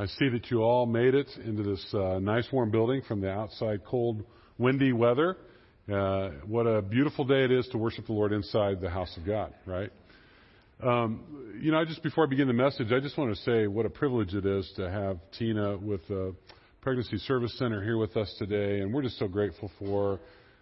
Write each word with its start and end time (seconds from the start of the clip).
I 0.00 0.06
see 0.06 0.28
that 0.28 0.48
you 0.48 0.62
all 0.62 0.86
made 0.86 1.16
it 1.16 1.26
into 1.44 1.64
this 1.64 1.84
uh, 1.92 2.20
nice 2.20 2.46
warm 2.52 2.70
building 2.70 3.02
from 3.08 3.20
the 3.20 3.32
outside 3.32 3.84
cold, 3.84 4.22
windy 4.56 4.92
weather. 4.92 5.36
Uh, 5.92 6.28
what 6.46 6.68
a 6.68 6.82
beautiful 6.82 7.24
day 7.24 7.42
it 7.42 7.50
is 7.50 7.66
to 7.72 7.78
worship 7.78 8.06
the 8.06 8.12
Lord 8.12 8.32
inside 8.32 8.80
the 8.80 8.90
house 8.90 9.12
of 9.16 9.26
God, 9.26 9.52
right? 9.66 9.90
Um, 10.80 11.58
you 11.60 11.72
know, 11.72 11.78
I 11.78 11.84
just 11.84 12.00
before 12.04 12.24
I 12.24 12.28
begin 12.28 12.46
the 12.46 12.52
message, 12.52 12.92
I 12.92 13.00
just 13.00 13.18
want 13.18 13.34
to 13.34 13.42
say 13.42 13.66
what 13.66 13.86
a 13.86 13.90
privilege 13.90 14.34
it 14.34 14.46
is 14.46 14.72
to 14.76 14.88
have 14.88 15.18
Tina 15.36 15.76
with 15.76 16.06
the 16.06 16.32
Pregnancy 16.80 17.18
Service 17.18 17.58
Center 17.58 17.82
here 17.82 17.98
with 17.98 18.16
us 18.16 18.32
today, 18.38 18.78
and 18.78 18.94
we're 18.94 19.02
just 19.02 19.18
so 19.18 19.26
grateful 19.26 19.68
for 19.80 20.20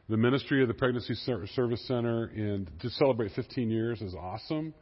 the 0.09 0.17
ministry 0.17 0.63
of 0.63 0.69
the 0.69 0.75
Pregnancy 0.75 1.13
Service 1.15 1.87
Center, 1.87 2.31
and 2.35 2.71
to 2.81 2.89
celebrate 2.89 3.33
15 3.33 3.69
years 3.69 4.01
is 4.01 4.15
awesome. 4.15 4.73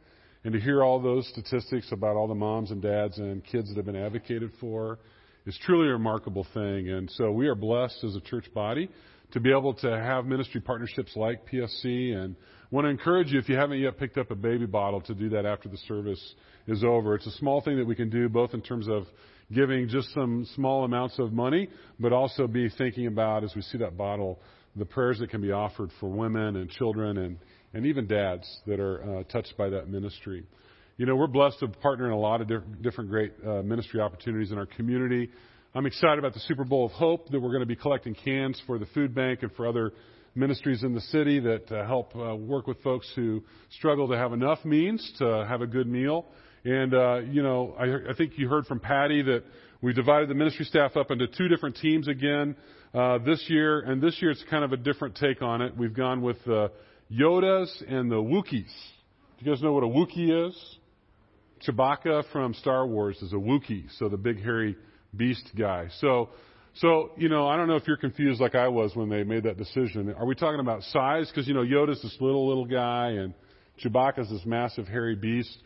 And 0.45 0.53
to 0.53 0.59
hear 0.59 0.83
all 0.83 0.99
those 0.99 1.27
statistics 1.29 1.91
about 1.91 2.15
all 2.15 2.27
the 2.27 2.35
moms 2.35 2.69
and 2.69 2.79
dads 2.79 3.17
and 3.17 3.43
kids 3.43 3.69
that 3.69 3.77
have 3.77 3.85
been 3.87 3.95
advocated 3.95 4.51
for 4.61 4.99
is 5.47 5.57
truly 5.63 5.87
a 5.87 5.93
remarkable 5.93 6.45
thing. 6.53 6.87
And 6.87 7.09
so 7.15 7.31
we 7.31 7.47
are 7.47 7.55
blessed 7.55 8.03
as 8.03 8.15
a 8.15 8.21
church 8.21 8.45
body 8.53 8.87
to 9.31 9.39
be 9.39 9.49
able 9.49 9.73
to 9.73 9.89
have 9.89 10.27
ministry 10.27 10.61
partnerships 10.61 11.15
like 11.15 11.49
PSC 11.51 12.15
and 12.15 12.35
want 12.69 12.85
to 12.85 12.89
encourage 12.89 13.31
you 13.31 13.39
if 13.39 13.49
you 13.49 13.55
haven't 13.55 13.79
yet 13.79 13.97
picked 13.97 14.19
up 14.19 14.29
a 14.29 14.35
baby 14.35 14.67
bottle 14.67 15.01
to 15.01 15.15
do 15.15 15.29
that 15.29 15.47
after 15.47 15.67
the 15.67 15.77
service 15.87 16.35
is 16.67 16.83
over. 16.83 17.15
It's 17.15 17.25
a 17.25 17.31
small 17.31 17.61
thing 17.61 17.77
that 17.77 17.87
we 17.87 17.95
can 17.95 18.11
do 18.11 18.29
both 18.29 18.53
in 18.53 18.61
terms 18.61 18.87
of 18.87 19.07
giving 19.51 19.87
just 19.87 20.13
some 20.13 20.47
small 20.53 20.83
amounts 20.83 21.17
of 21.17 21.33
money, 21.33 21.69
but 21.99 22.13
also 22.13 22.45
be 22.45 22.69
thinking 22.69 23.07
about 23.07 23.43
as 23.43 23.55
we 23.55 23.63
see 23.63 23.79
that 23.79 23.97
bottle 23.97 24.39
the 24.75 24.85
prayers 24.85 25.19
that 25.19 25.29
can 25.29 25.41
be 25.41 25.51
offered 25.51 25.89
for 25.99 26.09
women 26.09 26.57
and 26.57 26.69
children 26.69 27.17
and 27.17 27.37
and 27.75 27.85
even 27.85 28.07
dads 28.07 28.61
that 28.65 28.79
are 28.79 29.19
uh, 29.19 29.23
touched 29.23 29.55
by 29.57 29.67
that 29.67 29.89
ministry. 29.89 30.45
You 30.95 31.05
know, 31.05 31.17
we're 31.17 31.27
blessed 31.27 31.59
to 31.59 31.67
partner 31.67 32.05
in 32.05 32.13
a 32.13 32.17
lot 32.17 32.39
of 32.39 32.49
different 32.81 33.09
great 33.09 33.33
uh, 33.45 33.61
ministry 33.63 33.99
opportunities 33.99 34.53
in 34.53 34.57
our 34.57 34.65
community. 34.65 35.29
I'm 35.75 35.85
excited 35.85 36.17
about 36.17 36.33
the 36.33 36.39
Super 36.39 36.63
Bowl 36.63 36.85
of 36.85 36.93
Hope 36.93 37.27
that 37.31 37.39
we're 37.39 37.49
going 37.49 37.59
to 37.59 37.65
be 37.65 37.75
collecting 37.75 38.15
cans 38.15 38.61
for 38.65 38.79
the 38.79 38.85
food 38.87 39.13
bank 39.13 39.43
and 39.43 39.51
for 39.51 39.67
other 39.67 39.91
ministries 40.35 40.83
in 40.83 40.93
the 40.93 41.01
city 41.01 41.41
that 41.41 41.69
uh, 41.69 41.85
help 41.85 42.15
uh, 42.15 42.33
work 42.33 42.65
with 42.65 42.81
folks 42.81 43.11
who 43.13 43.43
struggle 43.77 44.07
to 44.07 44.17
have 44.17 44.31
enough 44.31 44.63
means 44.63 45.11
to 45.17 45.45
have 45.45 45.59
a 45.61 45.67
good 45.67 45.87
meal. 45.87 46.27
And, 46.63 46.93
uh, 46.93 47.17
you 47.29 47.43
know, 47.43 47.75
I, 47.77 48.11
I 48.11 48.15
think 48.17 48.37
you 48.37 48.47
heard 48.47 48.67
from 48.67 48.79
Patty 48.79 49.21
that 49.23 49.43
we 49.81 49.91
divided 49.91 50.29
the 50.29 50.33
ministry 50.33 50.63
staff 50.63 50.95
up 50.95 51.11
into 51.11 51.27
two 51.27 51.49
different 51.49 51.75
teams 51.75 52.07
again 52.07 52.55
uh, 52.93 53.17
this 53.17 53.43
year. 53.49 53.81
And 53.81 54.01
this 54.01 54.21
year 54.21 54.31
it's 54.31 54.43
kind 54.49 54.63
of 54.63 54.71
a 54.71 54.77
different 54.77 55.15
take 55.15 55.41
on 55.41 55.61
it. 55.61 55.75
We've 55.75 55.93
gone 55.93 56.21
with 56.21 56.37
uh, 56.47 56.69
Yodas 57.11 57.69
and 57.87 58.09
the 58.09 58.15
Wookiees. 58.15 58.73
Do 59.37 59.45
you 59.45 59.51
guys 59.51 59.61
know 59.61 59.73
what 59.73 59.83
a 59.83 59.87
Wookiee 59.87 60.49
is? 60.49 60.77
Chewbacca 61.65 62.23
from 62.31 62.53
Star 62.55 62.85
Wars 62.87 63.21
is 63.21 63.31
a 63.31 63.37
Wookiee, 63.37 63.85
so 63.97 64.09
the 64.09 64.17
big 64.17 64.41
hairy 64.41 64.75
beast 65.15 65.51
guy. 65.57 65.87
So, 65.99 66.29
so 66.75 67.11
you 67.17 67.29
know, 67.29 67.47
I 67.47 67.57
don't 67.57 67.67
know 67.67 67.75
if 67.75 67.87
you're 67.87 67.97
confused 67.97 68.41
like 68.41 68.55
I 68.55 68.67
was 68.67 68.95
when 68.95 69.09
they 69.09 69.23
made 69.23 69.43
that 69.43 69.57
decision. 69.57 70.13
Are 70.17 70.25
we 70.25 70.35
talking 70.35 70.59
about 70.59 70.81
size? 70.83 71.29
Because 71.29 71.47
you 71.47 71.53
know, 71.53 71.63
Yoda's 71.63 72.01
this 72.01 72.17
little 72.19 72.47
little 72.47 72.65
guy 72.65 73.09
and 73.11 73.33
Chewbacca's 73.83 74.29
this 74.29 74.45
massive 74.45 74.87
hairy 74.87 75.15
beast. 75.15 75.57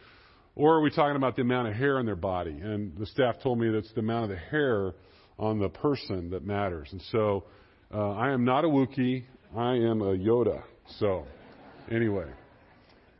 Or 0.56 0.76
are 0.76 0.82
we 0.82 0.90
talking 0.90 1.16
about 1.16 1.38
the 1.38 1.42
amount 1.42 1.70
of 1.70 1.76
hair 1.76 2.00
on 2.00 2.06
their 2.06 2.17
body? 2.17 2.52
And 2.52 2.98
the 2.98 3.06
staff 3.06 3.36
told 3.42 3.60
me 3.60 3.70
that 3.70 3.78
it's 3.78 3.94
the 3.94 4.02
amount 4.02 4.26
of 4.26 4.30
the 4.32 4.36
hair 4.36 4.94
on 5.38 5.60
the 5.60 5.70
person 5.70 6.32
that 6.32 6.45
matters. 6.45 6.90
And 6.92 7.02
so, 7.14 7.45
uh, 7.94 8.12
I 8.12 8.32
am 8.32 8.44
not 8.44 8.66
a 8.66 8.67
Wookiee. 8.67 9.23
I 9.56 9.76
am 9.76 10.02
a 10.02 10.17
Yoda. 10.17 10.64
So, 10.98 11.26
anyway, 11.92 12.28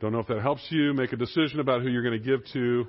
don't 0.00 0.12
know 0.12 0.18
if 0.18 0.26
that 0.26 0.40
helps 0.40 0.66
you 0.70 0.92
make 0.94 1.12
a 1.12 1.16
decision 1.16 1.60
about 1.60 1.82
who 1.82 1.88
you're 1.88 2.02
going 2.02 2.20
to 2.20 2.24
give 2.24 2.40
to 2.52 2.86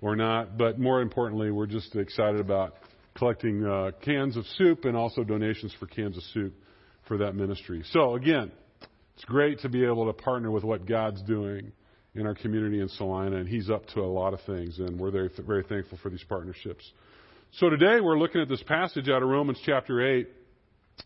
or 0.00 0.16
not. 0.16 0.58
But 0.58 0.78
more 0.78 1.00
importantly, 1.00 1.50
we're 1.50 1.66
just 1.66 1.94
excited 1.94 2.40
about 2.40 2.74
collecting 3.16 3.64
uh, 3.64 3.92
cans 4.02 4.36
of 4.36 4.44
soup 4.58 4.84
and 4.84 4.96
also 4.96 5.24
donations 5.24 5.74
for 5.78 5.86
cans 5.86 6.16
of 6.16 6.22
soup 6.34 6.54
for 7.06 7.18
that 7.18 7.34
ministry. 7.34 7.82
So 7.92 8.14
again, 8.14 8.50
it's 9.14 9.24
great 9.24 9.60
to 9.60 9.68
be 9.68 9.84
able 9.84 10.06
to 10.06 10.12
partner 10.12 10.50
with 10.50 10.64
what 10.64 10.86
God's 10.86 11.22
doing 11.22 11.72
in 12.14 12.26
our 12.26 12.34
community 12.34 12.80
in 12.80 12.88
Salina, 12.88 13.36
and 13.36 13.48
He's 13.48 13.70
up 13.70 13.86
to 13.88 14.00
a 14.00 14.06
lot 14.06 14.34
of 14.34 14.40
things, 14.46 14.78
and 14.78 14.98
we're 14.98 15.10
very, 15.10 15.30
very 15.46 15.64
thankful 15.64 15.98
for 16.02 16.10
these 16.10 16.24
partnerships. 16.28 16.88
So 17.58 17.70
today 17.70 18.00
we're 18.00 18.18
looking 18.18 18.40
at 18.40 18.48
this 18.48 18.62
passage 18.64 19.08
out 19.08 19.22
of 19.22 19.28
Romans 19.28 19.58
chapter 19.64 20.18
8, 20.18 20.28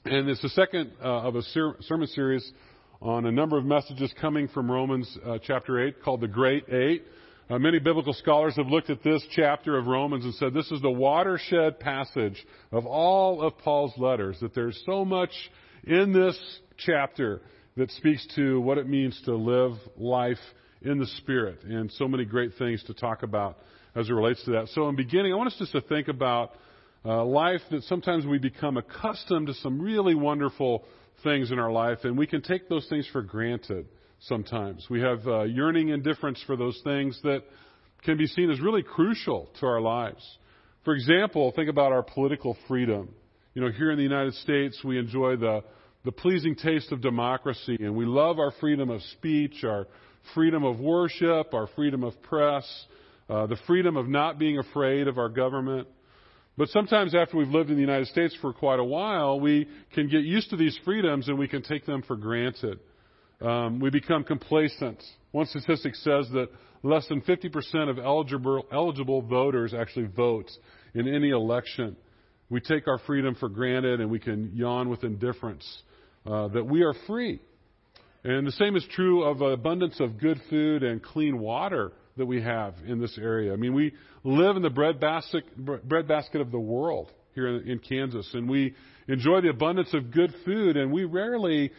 and 0.04 0.28
it's 0.28 0.42
the 0.42 0.48
second 0.50 0.92
uh, 1.02 1.22
of 1.22 1.36
a 1.36 1.42
ser- 1.42 1.76
sermon 1.80 2.08
series 2.08 2.52
on 3.00 3.26
a 3.26 3.32
number 3.32 3.56
of 3.56 3.64
messages 3.64 4.12
coming 4.20 4.48
from 4.48 4.70
Romans 4.70 5.16
uh, 5.24 5.38
chapter 5.42 5.86
8 5.86 6.02
called 6.02 6.20
the 6.20 6.28
Great 6.28 6.68
Eight. 6.68 7.04
Uh, 7.48 7.58
many 7.58 7.78
biblical 7.78 8.12
scholars 8.12 8.56
have 8.56 8.66
looked 8.66 8.90
at 8.90 9.02
this 9.04 9.24
chapter 9.34 9.78
of 9.78 9.86
Romans 9.86 10.24
and 10.24 10.34
said 10.34 10.52
this 10.52 10.70
is 10.72 10.82
the 10.82 10.90
watershed 10.90 11.78
passage 11.78 12.44
of 12.72 12.86
all 12.86 13.40
of 13.40 13.56
Paul's 13.58 13.96
letters, 13.96 14.38
that 14.40 14.54
there's 14.54 14.80
so 14.84 15.04
much 15.04 15.30
in 15.84 16.12
this 16.12 16.36
chapter 16.76 17.40
that 17.76 17.90
speaks 17.92 18.26
to 18.34 18.60
what 18.60 18.78
it 18.78 18.88
means 18.88 19.18
to 19.24 19.34
live 19.34 19.78
life 19.96 20.38
in 20.82 20.98
the 20.98 21.06
Spirit, 21.18 21.62
and 21.64 21.90
so 21.92 22.08
many 22.08 22.24
great 22.24 22.52
things 22.58 22.82
to 22.84 22.94
talk 22.94 23.22
about 23.22 23.58
as 23.94 24.08
it 24.08 24.12
relates 24.12 24.44
to 24.44 24.50
that. 24.52 24.68
So, 24.74 24.88
in 24.88 24.96
beginning, 24.96 25.32
I 25.32 25.36
want 25.36 25.52
us 25.52 25.56
just 25.58 25.72
to 25.72 25.80
think 25.80 26.08
about 26.08 26.52
uh, 27.04 27.24
life 27.24 27.60
that 27.70 27.84
sometimes 27.84 28.26
we 28.26 28.38
become 28.38 28.76
accustomed 28.76 29.46
to 29.46 29.54
some 29.54 29.80
really 29.80 30.14
wonderful 30.14 30.84
things 31.22 31.50
in 31.50 31.58
our 31.58 31.72
life, 31.72 31.98
and 32.04 32.16
we 32.16 32.26
can 32.26 32.42
take 32.42 32.68
those 32.68 32.86
things 32.88 33.08
for 33.12 33.22
granted 33.22 33.86
sometimes. 34.20 34.86
We 34.90 35.00
have 35.00 35.26
uh, 35.26 35.42
yearning 35.42 35.90
indifference 35.90 36.42
for 36.46 36.56
those 36.56 36.80
things 36.84 37.18
that 37.22 37.42
can 38.04 38.16
be 38.16 38.26
seen 38.26 38.50
as 38.50 38.60
really 38.60 38.82
crucial 38.82 39.50
to 39.60 39.66
our 39.66 39.80
lives. 39.80 40.24
For 40.84 40.94
example, 40.94 41.52
think 41.54 41.68
about 41.68 41.92
our 41.92 42.02
political 42.02 42.56
freedom. 42.66 43.10
You 43.54 43.62
know, 43.62 43.70
here 43.70 43.90
in 43.90 43.96
the 43.96 44.02
United 44.02 44.34
States, 44.34 44.80
we 44.84 44.98
enjoy 44.98 45.36
the, 45.36 45.64
the 46.04 46.12
pleasing 46.12 46.54
taste 46.54 46.92
of 46.92 47.00
democracy, 47.00 47.76
and 47.80 47.96
we 47.96 48.06
love 48.06 48.38
our 48.38 48.52
freedom 48.60 48.88
of 48.88 49.02
speech, 49.02 49.64
our 49.64 49.86
freedom 50.34 50.64
of 50.64 50.78
worship, 50.78 51.52
our 51.54 51.66
freedom 51.74 52.04
of 52.04 52.20
press, 52.22 52.64
uh, 53.28 53.46
the 53.46 53.58
freedom 53.66 53.96
of 53.96 54.08
not 54.08 54.38
being 54.38 54.58
afraid 54.58 55.08
of 55.08 55.18
our 55.18 55.28
government. 55.28 55.88
But 56.58 56.70
sometimes 56.70 57.14
after 57.14 57.36
we've 57.36 57.48
lived 57.48 57.70
in 57.70 57.76
the 57.76 57.80
United 57.80 58.08
States 58.08 58.36
for 58.40 58.52
quite 58.52 58.80
a 58.80 58.84
while, 58.84 59.38
we 59.38 59.68
can 59.94 60.08
get 60.08 60.22
used 60.22 60.50
to 60.50 60.56
these 60.56 60.76
freedoms 60.84 61.28
and 61.28 61.38
we 61.38 61.46
can 61.46 61.62
take 61.62 61.86
them 61.86 62.02
for 62.02 62.16
granted. 62.16 62.80
Um, 63.40 63.78
we 63.78 63.90
become 63.90 64.24
complacent. 64.24 65.00
One 65.30 65.46
statistic 65.46 65.94
says 65.94 66.28
that 66.32 66.48
less 66.82 67.06
than 67.06 67.20
50% 67.20 67.88
of 67.88 68.00
eligible, 68.00 68.66
eligible 68.72 69.22
voters 69.22 69.72
actually 69.72 70.06
vote 70.06 70.50
in 70.94 71.06
any 71.06 71.30
election. 71.30 71.96
We 72.50 72.58
take 72.58 72.88
our 72.88 72.98
freedom 73.06 73.36
for 73.36 73.48
granted 73.48 74.00
and 74.00 74.10
we 74.10 74.18
can 74.18 74.50
yawn 74.52 74.88
with 74.88 75.04
indifference 75.04 75.64
uh, 76.26 76.48
that 76.48 76.66
we 76.66 76.82
are 76.82 76.94
free. 77.06 77.40
And 78.24 78.44
the 78.44 78.52
same 78.52 78.74
is 78.74 78.84
true 78.96 79.22
of 79.22 79.42
abundance 79.42 80.00
of 80.00 80.18
good 80.18 80.40
food 80.50 80.82
and 80.82 81.00
clean 81.00 81.38
water 81.38 81.92
that 82.18 82.26
we 82.26 82.42
have 82.42 82.74
in 82.86 83.00
this 83.00 83.16
area. 83.18 83.52
I 83.52 83.56
mean, 83.56 83.74
we 83.74 83.94
live 84.24 84.56
in 84.56 84.62
the 84.62 84.70
bread 84.70 85.00
basket, 85.00 85.44
bread 85.56 86.06
basket 86.06 86.40
of 86.40 86.50
the 86.50 86.58
world 86.58 87.10
here 87.34 87.48
in 87.48 87.78
Kansas, 87.78 88.28
and 88.34 88.48
we 88.48 88.74
enjoy 89.06 89.40
the 89.40 89.48
abundance 89.48 89.94
of 89.94 90.10
good 90.10 90.34
food, 90.44 90.76
and 90.76 90.92
we 90.92 91.04
rarely 91.04 91.72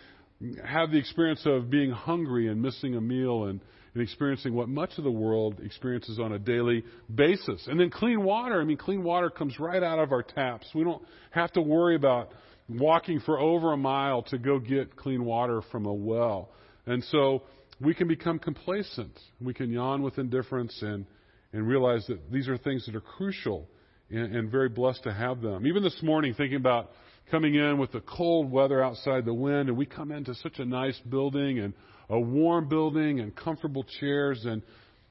have 0.65 0.91
the 0.91 0.97
experience 0.97 1.41
of 1.45 1.69
being 1.69 1.91
hungry 1.91 2.47
and 2.47 2.61
missing 2.61 2.95
a 2.95 3.01
meal 3.01 3.45
and, 3.45 3.59
and 3.93 4.01
experiencing 4.01 4.53
what 4.53 4.69
much 4.69 4.91
of 4.97 5.03
the 5.03 5.11
world 5.11 5.59
experiences 5.63 6.19
on 6.19 6.31
a 6.31 6.39
daily 6.39 6.83
basis. 7.13 7.67
And 7.67 7.79
then 7.79 7.89
clean 7.89 8.23
water. 8.23 8.61
I 8.61 8.63
mean, 8.63 8.77
clean 8.77 9.03
water 9.03 9.29
comes 9.29 9.59
right 9.59 9.83
out 9.83 9.99
of 9.99 10.11
our 10.11 10.23
taps. 10.23 10.67
We 10.73 10.83
don't 10.83 11.03
have 11.31 11.51
to 11.53 11.61
worry 11.61 11.95
about 11.95 12.31
walking 12.69 13.19
for 13.19 13.39
over 13.39 13.73
a 13.73 13.77
mile 13.77 14.21
to 14.23 14.37
go 14.37 14.59
get 14.59 14.95
clean 14.95 15.25
water 15.25 15.61
from 15.71 15.85
a 15.85 15.93
well. 15.93 16.49
And 16.85 17.03
so 17.05 17.43
we 17.81 17.93
can 17.93 18.07
become 18.07 18.39
complacent. 18.39 19.17
We 19.39 19.53
can 19.53 19.71
yawn 19.71 20.01
with 20.01 20.17
indifference 20.17 20.77
and, 20.81 21.05
and 21.53 21.67
realize 21.67 22.05
that 22.07 22.31
these 22.31 22.47
are 22.47 22.57
things 22.57 22.85
that 22.85 22.95
are 22.95 23.01
crucial 23.01 23.67
and, 24.09 24.35
and 24.35 24.51
very 24.51 24.69
blessed 24.69 25.03
to 25.03 25.13
have 25.13 25.41
them. 25.41 25.65
Even 25.65 25.83
this 25.83 26.01
morning, 26.03 26.33
thinking 26.33 26.57
about 26.57 26.91
coming 27.31 27.55
in 27.55 27.77
with 27.77 27.91
the 27.91 28.01
cold 28.01 28.51
weather 28.51 28.83
outside 28.83 29.23
the 29.23 29.33
wind, 29.33 29.69
and 29.69 29.77
we 29.77 29.85
come 29.85 30.11
into 30.11 30.33
such 30.35 30.59
a 30.59 30.65
nice 30.65 30.99
building 31.09 31.59
and 31.59 31.73
a 32.09 32.19
warm 32.19 32.67
building 32.67 33.19
and 33.19 33.35
comfortable 33.35 33.85
chairs, 33.99 34.43
and, 34.45 34.61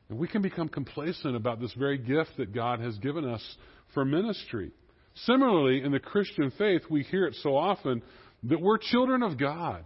and 0.08 0.18
we 0.18 0.26
can 0.26 0.42
become 0.42 0.68
complacent 0.68 1.36
about 1.36 1.60
this 1.60 1.72
very 1.74 1.96
gift 1.96 2.30
that 2.36 2.52
God 2.52 2.80
has 2.80 2.98
given 2.98 3.24
us 3.24 3.42
for 3.94 4.04
ministry. 4.04 4.72
Similarly, 5.24 5.82
in 5.82 5.92
the 5.92 6.00
Christian 6.00 6.52
faith, 6.58 6.82
we 6.90 7.02
hear 7.04 7.26
it 7.26 7.36
so 7.42 7.56
often 7.56 8.02
that 8.44 8.60
we're 8.60 8.78
children 8.78 9.22
of 9.22 9.38
God. 9.38 9.84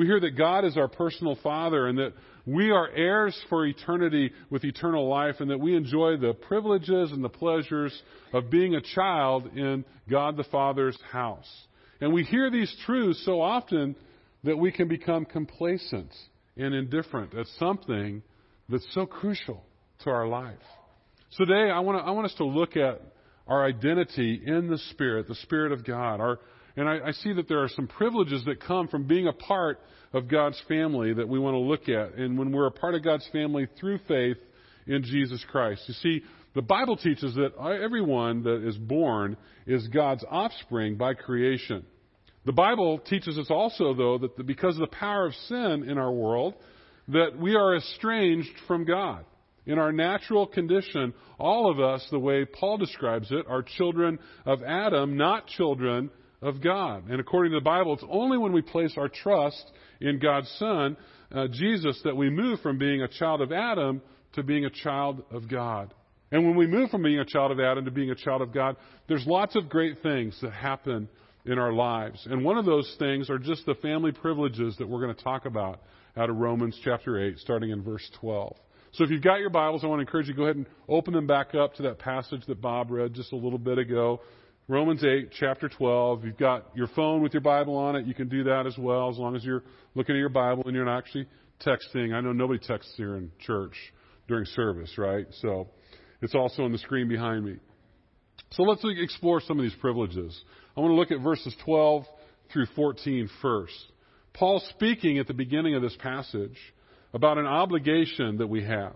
We 0.00 0.06
hear 0.06 0.20
that 0.20 0.30
God 0.30 0.64
is 0.64 0.78
our 0.78 0.88
personal 0.88 1.36
Father 1.42 1.86
and 1.86 1.98
that 1.98 2.14
we 2.46 2.70
are 2.70 2.88
heirs 2.88 3.38
for 3.50 3.66
eternity 3.66 4.32
with 4.48 4.64
eternal 4.64 5.06
life 5.06 5.34
and 5.40 5.50
that 5.50 5.60
we 5.60 5.76
enjoy 5.76 6.16
the 6.16 6.32
privileges 6.32 7.12
and 7.12 7.22
the 7.22 7.28
pleasures 7.28 7.92
of 8.32 8.48
being 8.48 8.74
a 8.76 8.80
child 8.80 9.50
in 9.54 9.84
God 10.08 10.38
the 10.38 10.44
Father's 10.44 10.96
house. 11.12 11.46
And 12.00 12.14
we 12.14 12.24
hear 12.24 12.50
these 12.50 12.74
truths 12.86 13.22
so 13.26 13.42
often 13.42 13.94
that 14.42 14.56
we 14.56 14.72
can 14.72 14.88
become 14.88 15.26
complacent 15.26 16.14
and 16.56 16.74
indifferent 16.74 17.34
at 17.34 17.44
something 17.58 18.22
that's 18.70 18.88
so 18.94 19.04
crucial 19.04 19.62
to 20.04 20.08
our 20.08 20.26
life. 20.26 20.56
So 21.32 21.44
today, 21.44 21.70
I 21.70 21.80
want, 21.80 21.98
to, 21.98 22.08
I 22.08 22.12
want 22.12 22.24
us 22.24 22.34
to 22.38 22.46
look 22.46 22.74
at 22.74 23.02
our 23.46 23.66
identity 23.66 24.40
in 24.46 24.70
the 24.70 24.78
Spirit, 24.92 25.28
the 25.28 25.34
Spirit 25.34 25.72
of 25.72 25.84
God. 25.84 26.20
Our, 26.20 26.38
and 26.76 26.88
I, 26.88 26.98
I 27.08 27.12
see 27.12 27.32
that 27.32 27.48
there 27.48 27.62
are 27.62 27.68
some 27.68 27.86
privileges 27.86 28.44
that 28.46 28.60
come 28.60 28.88
from 28.88 29.06
being 29.06 29.26
a 29.26 29.32
part 29.32 29.80
of 30.12 30.28
God's 30.28 30.60
family 30.68 31.12
that 31.14 31.28
we 31.28 31.38
want 31.38 31.54
to 31.54 31.58
look 31.58 31.88
at. 31.88 32.14
And 32.18 32.38
when 32.38 32.52
we're 32.52 32.66
a 32.66 32.72
part 32.72 32.94
of 32.94 33.04
God's 33.04 33.28
family 33.32 33.68
through 33.78 33.98
faith 34.08 34.36
in 34.86 35.02
Jesus 35.04 35.44
Christ. 35.50 35.82
You 35.86 35.94
see, 35.94 36.22
the 36.54 36.62
Bible 36.62 36.96
teaches 36.96 37.34
that 37.36 37.52
everyone 37.60 38.42
that 38.42 38.66
is 38.66 38.76
born 38.76 39.36
is 39.66 39.86
God's 39.88 40.24
offspring 40.28 40.96
by 40.96 41.14
creation. 41.14 41.84
The 42.44 42.52
Bible 42.52 42.98
teaches 42.98 43.38
us 43.38 43.48
also, 43.50 43.94
though, 43.94 44.18
that 44.18 44.46
because 44.46 44.74
of 44.74 44.80
the 44.80 44.96
power 44.96 45.26
of 45.26 45.34
sin 45.46 45.84
in 45.88 45.98
our 45.98 46.10
world, 46.10 46.54
that 47.08 47.38
we 47.38 47.54
are 47.54 47.76
estranged 47.76 48.52
from 48.66 48.84
God. 48.84 49.24
In 49.66 49.78
our 49.78 49.92
natural 49.92 50.46
condition, 50.46 51.12
all 51.38 51.70
of 51.70 51.78
us, 51.78 52.04
the 52.10 52.18
way 52.18 52.44
Paul 52.44 52.78
describes 52.78 53.30
it, 53.30 53.46
are 53.48 53.62
children 53.62 54.18
of 54.46 54.62
Adam, 54.62 55.16
not 55.16 55.46
children 55.48 56.10
of 56.42 56.62
God. 56.62 57.10
And 57.10 57.20
according 57.20 57.52
to 57.52 57.58
the 57.58 57.64
Bible, 57.64 57.94
it's 57.94 58.04
only 58.08 58.38
when 58.38 58.52
we 58.52 58.62
place 58.62 58.94
our 58.96 59.08
trust 59.08 59.64
in 60.00 60.18
God's 60.18 60.50
Son, 60.58 60.96
uh, 61.32 61.46
Jesus, 61.52 62.00
that 62.04 62.16
we 62.16 62.30
move 62.30 62.60
from 62.60 62.78
being 62.78 63.02
a 63.02 63.08
child 63.08 63.40
of 63.40 63.52
Adam 63.52 64.00
to 64.34 64.42
being 64.42 64.64
a 64.64 64.70
child 64.70 65.22
of 65.30 65.48
God. 65.48 65.92
And 66.32 66.44
when 66.46 66.56
we 66.56 66.66
move 66.66 66.90
from 66.90 67.02
being 67.02 67.18
a 67.18 67.24
child 67.24 67.50
of 67.50 67.58
Adam 67.58 67.84
to 67.84 67.90
being 67.90 68.10
a 68.10 68.14
child 68.14 68.40
of 68.40 68.54
God, 68.54 68.76
there's 69.08 69.26
lots 69.26 69.56
of 69.56 69.68
great 69.68 70.02
things 70.02 70.38
that 70.42 70.52
happen 70.52 71.08
in 71.44 71.58
our 71.58 71.72
lives. 71.72 72.26
And 72.30 72.44
one 72.44 72.56
of 72.56 72.66
those 72.66 72.94
things 72.98 73.28
are 73.30 73.38
just 73.38 73.66
the 73.66 73.74
family 73.76 74.12
privileges 74.12 74.76
that 74.78 74.88
we're 74.88 75.00
going 75.00 75.14
to 75.14 75.24
talk 75.24 75.46
about 75.46 75.80
out 76.16 76.30
of 76.30 76.36
Romans 76.36 76.78
chapter 76.84 77.26
8, 77.26 77.38
starting 77.38 77.70
in 77.70 77.82
verse 77.82 78.08
12. 78.20 78.56
So 78.92 79.04
if 79.04 79.10
you've 79.10 79.22
got 79.22 79.38
your 79.38 79.50
Bibles, 79.50 79.84
I 79.84 79.86
want 79.86 80.00
to 80.00 80.06
encourage 80.06 80.26
you 80.26 80.34
to 80.34 80.36
go 80.36 80.44
ahead 80.44 80.56
and 80.56 80.66
open 80.88 81.14
them 81.14 81.26
back 81.26 81.54
up 81.54 81.74
to 81.74 81.82
that 81.84 81.98
passage 81.98 82.42
that 82.46 82.60
Bob 82.60 82.90
read 82.90 83.14
just 83.14 83.32
a 83.32 83.36
little 83.36 83.58
bit 83.58 83.78
ago. 83.78 84.20
Romans 84.70 85.02
8, 85.02 85.32
chapter 85.32 85.68
12. 85.68 86.24
You've 86.24 86.38
got 86.38 86.66
your 86.76 86.86
phone 86.94 87.22
with 87.22 87.34
your 87.34 87.40
Bible 87.40 87.76
on 87.76 87.96
it. 87.96 88.06
You 88.06 88.14
can 88.14 88.28
do 88.28 88.44
that 88.44 88.68
as 88.68 88.78
well, 88.78 89.10
as 89.10 89.18
long 89.18 89.34
as 89.34 89.42
you're 89.42 89.64
looking 89.96 90.14
at 90.14 90.18
your 90.20 90.28
Bible 90.28 90.62
and 90.64 90.76
you're 90.76 90.84
not 90.84 90.98
actually 90.98 91.26
texting. 91.66 92.14
I 92.14 92.20
know 92.20 92.32
nobody 92.32 92.60
texts 92.64 92.94
here 92.96 93.16
in 93.16 93.32
church 93.40 93.72
during 94.28 94.44
service, 94.44 94.96
right? 94.96 95.26
So 95.40 95.66
it's 96.22 96.36
also 96.36 96.62
on 96.62 96.70
the 96.70 96.78
screen 96.78 97.08
behind 97.08 97.44
me. 97.44 97.56
So 98.52 98.62
let's 98.62 98.80
explore 98.84 99.40
some 99.40 99.58
of 99.58 99.64
these 99.64 99.74
privileges. 99.80 100.40
I 100.76 100.80
want 100.80 100.92
to 100.92 100.94
look 100.94 101.10
at 101.10 101.20
verses 101.20 101.52
12 101.64 102.04
through 102.52 102.66
14 102.76 103.28
first. 103.42 103.74
Paul's 104.34 104.64
speaking 104.76 105.18
at 105.18 105.26
the 105.26 105.34
beginning 105.34 105.74
of 105.74 105.82
this 105.82 105.96
passage 105.98 106.56
about 107.12 107.38
an 107.38 107.46
obligation 107.46 108.36
that 108.38 108.46
we 108.46 108.62
have. 108.62 108.94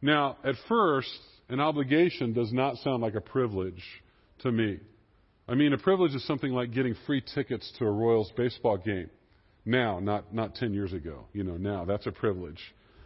Now, 0.00 0.38
at 0.42 0.54
first, 0.66 1.14
an 1.50 1.60
obligation 1.60 2.32
does 2.32 2.54
not 2.54 2.78
sound 2.78 3.02
like 3.02 3.16
a 3.16 3.20
privilege 3.20 3.84
to 4.38 4.50
me. 4.50 4.78
I 5.48 5.54
mean, 5.54 5.72
a 5.72 5.78
privilege 5.78 6.14
is 6.14 6.26
something 6.26 6.52
like 6.52 6.72
getting 6.72 6.94
free 7.06 7.22
tickets 7.34 7.70
to 7.78 7.84
a 7.84 7.90
Royals 7.90 8.32
baseball 8.36 8.78
game. 8.78 9.10
Now, 9.66 9.98
not, 9.98 10.34
not 10.34 10.54
10 10.54 10.74
years 10.74 10.92
ago. 10.92 11.26
You 11.32 11.44
know, 11.44 11.56
now, 11.56 11.84
that's 11.84 12.06
a 12.06 12.12
privilege. 12.12 12.60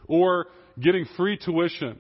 Or 0.07 0.47
getting 0.81 1.05
free 1.17 1.37
tuition 1.37 1.99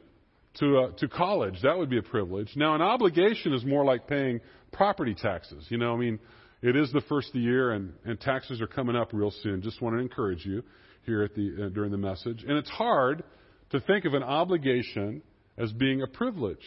to, 0.58 0.78
uh, 0.78 0.90
to 0.98 1.08
college. 1.08 1.62
That 1.62 1.78
would 1.78 1.90
be 1.90 1.98
a 1.98 2.02
privilege. 2.02 2.52
Now, 2.56 2.74
an 2.74 2.82
obligation 2.82 3.52
is 3.52 3.64
more 3.64 3.84
like 3.84 4.06
paying 4.06 4.40
property 4.72 5.14
taxes. 5.14 5.66
You 5.68 5.78
know, 5.78 5.92
I 5.92 5.96
mean, 5.96 6.18
it 6.62 6.76
is 6.76 6.92
the 6.92 7.02
first 7.02 7.28
of 7.28 7.34
the 7.34 7.40
year 7.40 7.72
and, 7.72 7.92
and 8.04 8.20
taxes 8.20 8.60
are 8.60 8.66
coming 8.66 8.96
up 8.96 9.10
real 9.12 9.32
soon. 9.42 9.62
Just 9.62 9.80
want 9.80 9.96
to 9.96 10.00
encourage 10.00 10.44
you 10.44 10.62
here 11.04 11.22
at 11.22 11.34
the, 11.34 11.66
uh, 11.66 11.68
during 11.70 11.90
the 11.90 11.98
message. 11.98 12.44
And 12.46 12.56
it's 12.58 12.70
hard 12.70 13.22
to 13.70 13.80
think 13.80 14.04
of 14.04 14.14
an 14.14 14.22
obligation 14.22 15.22
as 15.56 15.72
being 15.72 16.02
a 16.02 16.06
privilege. 16.06 16.64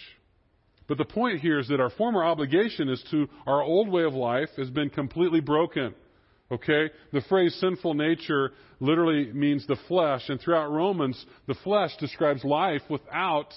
But 0.91 0.97
the 0.97 1.05
point 1.05 1.39
here 1.39 1.57
is 1.57 1.69
that 1.69 1.79
our 1.79 1.89
former 1.91 2.21
obligation 2.21 2.89
is 2.89 3.01
to 3.11 3.29
our 3.47 3.63
old 3.63 3.87
way 3.87 4.03
of 4.03 4.13
life 4.13 4.49
has 4.57 4.69
been 4.69 4.89
completely 4.89 5.39
broken. 5.39 5.95
Okay? 6.51 6.89
The 7.13 7.21
phrase 7.29 7.55
sinful 7.61 7.93
nature 7.93 8.51
literally 8.81 9.31
means 9.31 9.65
the 9.65 9.77
flesh, 9.87 10.23
and 10.27 10.37
throughout 10.37 10.69
Romans, 10.69 11.25
the 11.47 11.55
flesh 11.63 11.91
describes 11.97 12.43
life 12.43 12.81
without 12.89 13.53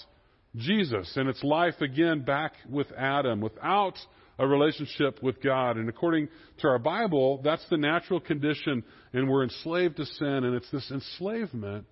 Jesus, 0.55 1.13
and 1.17 1.29
it's 1.29 1.43
life 1.43 1.75
again 1.81 2.21
back 2.21 2.53
with 2.71 2.87
Adam, 2.97 3.41
without 3.41 3.95
a 4.39 4.47
relationship 4.47 5.21
with 5.21 5.43
God. 5.43 5.77
And 5.77 5.89
according 5.89 6.29
to 6.61 6.69
our 6.69 6.79
Bible, 6.79 7.41
that's 7.43 7.69
the 7.69 7.79
natural 7.79 8.21
condition, 8.21 8.85
and 9.13 9.29
we're 9.29 9.43
enslaved 9.43 9.97
to 9.97 10.07
sin, 10.07 10.45
and 10.45 10.55
it's 10.55 10.71
this 10.71 10.89
enslavement 10.89 11.85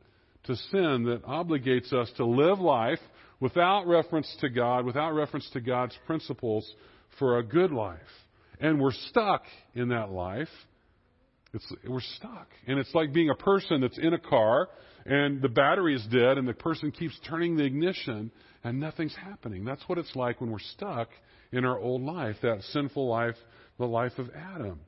to 0.44 0.54
sin 0.54 1.04
that 1.06 1.24
obligates 1.26 1.92
us 1.92 2.12
to 2.16 2.24
live 2.24 2.60
life 2.60 3.00
without 3.42 3.88
reference 3.88 4.32
to 4.40 4.48
God, 4.48 4.86
without 4.86 5.10
reference 5.10 5.50
to 5.52 5.60
God's 5.60 5.98
principles 6.06 6.64
for 7.18 7.38
a 7.38 7.42
good 7.42 7.72
life. 7.72 7.98
And 8.60 8.80
we're 8.80 8.92
stuck 8.92 9.42
in 9.74 9.88
that 9.88 10.12
life. 10.12 10.48
It's, 11.52 11.66
we're 11.86 12.00
stuck. 12.00 12.46
And 12.68 12.78
it's 12.78 12.94
like 12.94 13.12
being 13.12 13.30
a 13.30 13.34
person 13.34 13.80
that's 13.80 13.98
in 13.98 14.14
a 14.14 14.18
car 14.18 14.68
and 15.04 15.42
the 15.42 15.48
battery 15.48 15.96
is 15.96 16.06
dead 16.06 16.38
and 16.38 16.46
the 16.46 16.54
person 16.54 16.92
keeps 16.92 17.18
turning 17.28 17.56
the 17.56 17.64
ignition 17.64 18.30
and 18.62 18.78
nothing's 18.78 19.16
happening. 19.16 19.64
That's 19.64 19.82
what 19.88 19.98
it's 19.98 20.14
like 20.14 20.40
when 20.40 20.52
we're 20.52 20.60
stuck 20.60 21.08
in 21.50 21.64
our 21.64 21.80
old 21.80 22.02
life, 22.02 22.36
that 22.42 22.62
sinful 22.70 23.08
life, 23.08 23.34
the 23.76 23.86
life 23.86 24.12
of 24.18 24.30
Adam. 24.54 24.78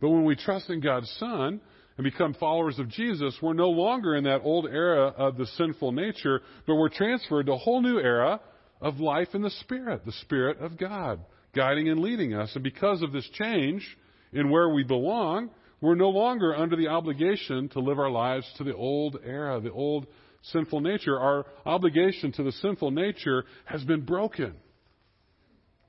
But 0.00 0.10
when 0.10 0.24
we 0.24 0.34
trust 0.34 0.68
in 0.68 0.80
God's 0.80 1.08
Son 1.20 1.60
and 1.96 2.04
become 2.04 2.34
followers 2.34 2.78
of 2.78 2.88
Jesus, 2.88 3.36
we're 3.40 3.52
no 3.52 3.70
longer 3.70 4.16
in 4.16 4.24
that 4.24 4.42
old 4.42 4.66
era 4.66 5.08
of 5.16 5.36
the 5.36 5.46
sinful 5.46 5.92
nature, 5.92 6.40
but 6.66 6.74
we're 6.74 6.88
transferred 6.88 7.46
to 7.46 7.52
a 7.52 7.58
whole 7.58 7.82
new 7.82 7.98
era 7.98 8.40
of 8.80 8.98
life 8.98 9.28
in 9.34 9.42
the 9.42 9.50
Spirit, 9.50 10.04
the 10.04 10.12
Spirit 10.12 10.58
of 10.58 10.76
God, 10.76 11.20
guiding 11.54 11.88
and 11.88 12.00
leading 12.00 12.34
us. 12.34 12.50
And 12.54 12.64
because 12.64 13.02
of 13.02 13.12
this 13.12 13.28
change 13.34 13.86
in 14.32 14.50
where 14.50 14.68
we 14.68 14.82
belong, 14.82 15.50
we're 15.80 15.94
no 15.94 16.10
longer 16.10 16.54
under 16.54 16.76
the 16.76 16.88
obligation 16.88 17.68
to 17.70 17.80
live 17.80 17.98
our 17.98 18.10
lives 18.10 18.46
to 18.58 18.64
the 18.64 18.74
old 18.74 19.18
era, 19.24 19.60
the 19.60 19.70
old 19.70 20.06
sinful 20.52 20.80
nature. 20.80 21.18
Our 21.18 21.46
obligation 21.64 22.32
to 22.32 22.42
the 22.42 22.52
sinful 22.52 22.90
nature 22.90 23.44
has 23.66 23.84
been 23.84 24.04
broken. 24.04 24.54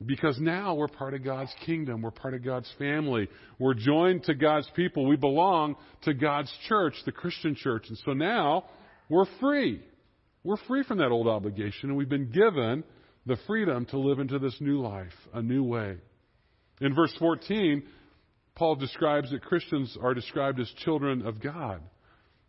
Because 0.04 0.38
now 0.40 0.76
we're 0.76 0.90
part 0.90 1.14
of 1.14 1.24
God's 1.24 1.54
kingdom. 1.66 2.02
We're 2.02 2.12
part 2.12 2.34
of 2.34 2.44
God's 2.44 2.70
family. 2.78 3.30
We're 3.60 3.76
joined 3.76 4.24
to 4.26 4.34
God's 4.34 4.70
people. 4.76 5.06
We 5.08 5.16
belong 5.16 5.76
to 6.04 6.14
God's 6.14 6.52
church, 6.68 6.96
the 7.06 7.12
Christian 7.12 7.56
church. 7.56 7.86
And 7.88 7.98
so 8.06 8.12
now 8.14 8.66
we're 9.10 9.26
free. 9.40 9.82
We're 10.44 10.58
free 10.68 10.84
from 10.84 10.98
that 11.00 11.12
old 11.12 11.28
obligation, 11.28 11.90
and 11.90 11.96
we've 11.96 12.10
been 12.10 12.30
given 12.30 12.84
the 13.26 13.38
freedom 13.48 13.86
to 13.86 13.98
live 13.98 14.20
into 14.20 14.38
this 14.38 14.56
new 14.60 14.82
life, 14.82 15.14
a 15.34 15.42
new 15.42 15.64
way. 15.64 15.96
In 16.82 16.94
verse 16.94 17.14
14, 17.18 17.84
Paul 18.56 18.76
describes 18.76 19.32
that 19.32 19.42
Christians 19.42 19.98
are 20.02 20.14
described 20.14 20.60
as 20.60 20.70
children 20.84 21.26
of 21.26 21.42
God. 21.42 21.82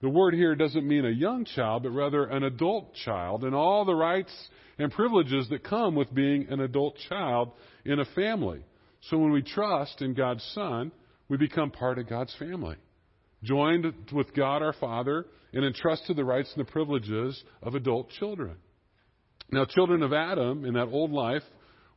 The 0.07 0.11
word 0.11 0.35
here 0.35 0.55
doesn't 0.55 0.87
mean 0.87 1.05
a 1.05 1.11
young 1.11 1.45
child, 1.45 1.83
but 1.83 1.91
rather 1.91 2.27
an 2.27 2.45
adult 2.45 2.95
child, 2.95 3.43
and 3.43 3.57
all 3.57 3.85
the 3.85 3.97
rights 3.97 4.31
and 4.79 4.93
privileges 4.93 5.49
that 5.49 5.65
come 5.65 5.97
with 5.97 6.15
being 6.15 6.47
an 6.49 6.61
adult 6.61 6.97
child 7.09 7.51
in 7.85 7.99
a 7.99 8.05
family. 8.15 8.61
So 9.11 9.19
when 9.19 9.33
we 9.33 9.43
trust 9.43 10.03
in 10.03 10.15
God's 10.15 10.45
Son, 10.55 10.93
we 11.29 11.39
become 11.39 11.73
part 11.73 11.99
of 11.99 12.09
God's 12.09 12.33
family, 12.39 12.77
joined 13.43 13.93
with 14.13 14.33
God 14.33 14.63
our 14.63 14.75
Father, 14.75 15.27
and 15.53 15.65
entrusted 15.65 16.15
the 16.15 16.25
rights 16.25 16.53
and 16.55 16.65
the 16.65 16.71
privileges 16.71 17.43
of 17.61 17.75
adult 17.75 18.09
children. 18.11 18.55
Now, 19.51 19.65
children 19.65 20.05
of 20.05 20.13
Adam 20.13 20.65
in 20.65 20.75
that 20.75 20.87
old 20.87 21.11
life 21.11 21.43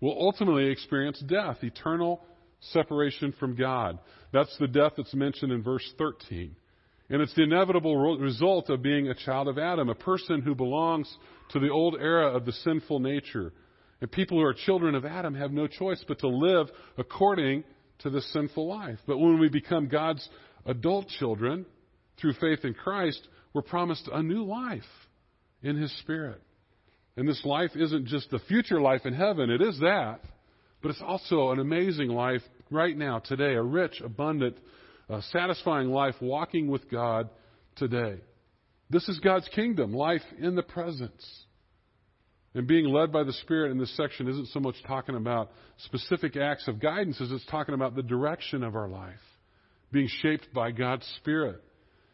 will 0.02 0.18
ultimately 0.20 0.72
experience 0.72 1.20
death, 1.28 1.58
eternal 1.62 2.26
separation 2.60 3.36
from 3.40 3.56
God. 3.56 4.00
That's 4.34 4.58
the 4.58 4.68
death 4.68 4.94
that's 4.98 5.14
mentioned 5.14 5.52
in 5.52 5.62
verse 5.62 5.88
13. 6.00 6.56
And 7.10 7.22
it's 7.22 7.34
the 7.34 7.44
inevitable 7.44 8.18
result 8.18 8.70
of 8.70 8.84
being 8.84 9.08
a 9.08 9.16
child 9.16 9.48
of 9.48 9.58
Adam, 9.58 9.90
a 9.90 9.96
person 9.96 10.42
who 10.42 10.54
belongs 10.54 11.12
to 11.50 11.60
the 11.60 11.70
old 11.70 11.96
era 12.00 12.28
of 12.28 12.46
the 12.46 12.52
sinful 12.52 13.00
nature. 13.00 13.52
And 14.02 14.12
people 14.12 14.38
who 14.38 14.46
are 14.46 14.54
children 14.54 14.94
of 14.96 15.06
Adam 15.06 15.34
have 15.34 15.52
no 15.52 15.68
choice 15.68 16.04
but 16.08 16.20
to 16.20 16.28
live 16.28 16.68
according 16.98 17.64
to 18.00 18.10
the 18.10 18.22
sinful 18.22 18.68
life. 18.68 19.00
But 19.08 19.18
when 19.18 19.40
we 19.40 19.50
become 19.50 19.88
God's 19.88 20.28
adult 20.66 21.08
children 21.08 21.66
through 22.20 22.34
faith 22.34 22.64
in 22.64 22.74
Christ, 22.74 23.28
we're 23.54 23.64
promised 23.64 24.08
a 24.12 24.22
new 24.22 24.44
life 24.44 24.84
in 25.64 25.76
His 25.76 25.92
Spirit. 26.00 26.42
And 27.18 27.28
this 27.28 27.44
life 27.44 27.72
isn't 27.76 28.06
just 28.06 28.30
the 28.30 28.40
future 28.40 28.80
life 28.80 29.02
in 29.06 29.14
heaven, 29.14 29.50
it 29.50 29.62
is 29.62 29.80
that, 29.80 30.22
but 30.82 30.90
it's 30.92 31.02
also 31.02 31.52
an 31.52 31.60
amazing 31.60 32.10
life 32.10 32.42
right 32.72 32.96
now, 32.96 33.20
today, 33.20 33.56
a 33.56 33.62
rich, 33.62 34.00
abundant, 34.00 34.58
a 35.10 35.22
satisfying 35.24 35.90
life 35.90 36.16
walking 36.22 36.68
with 36.68 36.90
God 36.90 37.30
today. 37.76 38.18
This 38.90 39.08
is 39.10 39.20
God's 39.20 39.48
kingdom, 39.50 39.94
life 39.94 40.22
in 40.40 40.56
the 40.56 40.64
presence. 40.64 41.46
And 42.56 42.68
being 42.68 42.86
led 42.86 43.12
by 43.12 43.24
the 43.24 43.34
Spirit 43.34 43.72
in 43.72 43.78
this 43.78 43.96
section 43.96 44.28
isn't 44.28 44.48
so 44.48 44.60
much 44.60 44.76
talking 44.88 45.16
about 45.16 45.52
specific 45.86 46.36
acts 46.36 46.68
of 46.68 46.80
guidance 46.80 47.22
as 47.22 47.32
it's 47.32 47.46
talking 47.46 47.76
about 47.76 47.96
the 47.96 48.04
direction 48.04 48.64
of 48.64 48.76
our 48.76 48.90
life, 48.90 49.20
being 49.92 50.08
shaped 50.22 50.52
by 50.54 50.72
God's 50.72 51.06
Spirit. 51.18 51.62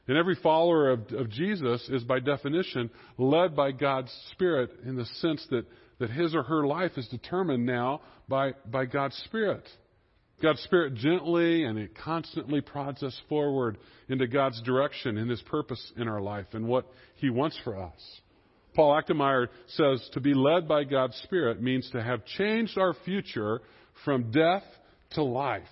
And 0.08 0.18
every 0.18 0.36
follower 0.36 0.92
of, 0.92 1.00
of 1.14 1.30
Jesus 1.30 1.88
is, 1.90 2.04
by 2.04 2.20
definition, 2.20 2.92
led 3.18 3.56
by 3.56 3.72
God's 3.72 4.12
Spirit 4.32 4.72
in 4.86 4.96
the 4.96 5.06
sense 5.06 5.46
that 5.50 5.66
that 6.00 6.10
his 6.10 6.36
or 6.36 6.44
her 6.44 6.66
life 6.66 6.92
is 6.98 7.08
determined 7.08 7.66
now 7.66 8.02
by, 8.28 8.54
by 8.66 8.86
God's 8.86 9.16
Spirit. 9.26 9.68
God's 10.42 10.62
Spirit 10.62 10.96
gently 10.96 11.64
and 11.64 11.78
it 11.80 11.96
constantly 11.96 12.62
prods 12.62 13.02
us 13.04 13.20
forward 13.30 13.78
into 14.10 14.28
God's 14.28 14.62
direction 14.64 15.18
and 15.18 15.30
His 15.30 15.42
purpose 15.44 15.94
in 15.98 16.08
our 16.08 16.22
life 16.22 16.48
and 16.54 16.68
what 16.68 16.86
He 17.16 17.30
wants 17.30 17.60
for 17.64 17.78
us. 17.78 18.22
Paul 18.76 19.02
Achtemeier 19.02 19.48
says 19.68 20.08
to 20.14 20.20
be 20.20 20.34
led 20.34 20.68
by 20.68 20.84
God's 20.84 21.16
Spirit 21.24 21.62
means 21.62 21.90
to 21.92 22.04
have 22.04 22.26
changed 22.26 22.78
our 22.78 22.94
future 23.06 23.62
from 24.04 24.32
death 24.32 24.64
to 25.12 25.24
life, 25.24 25.64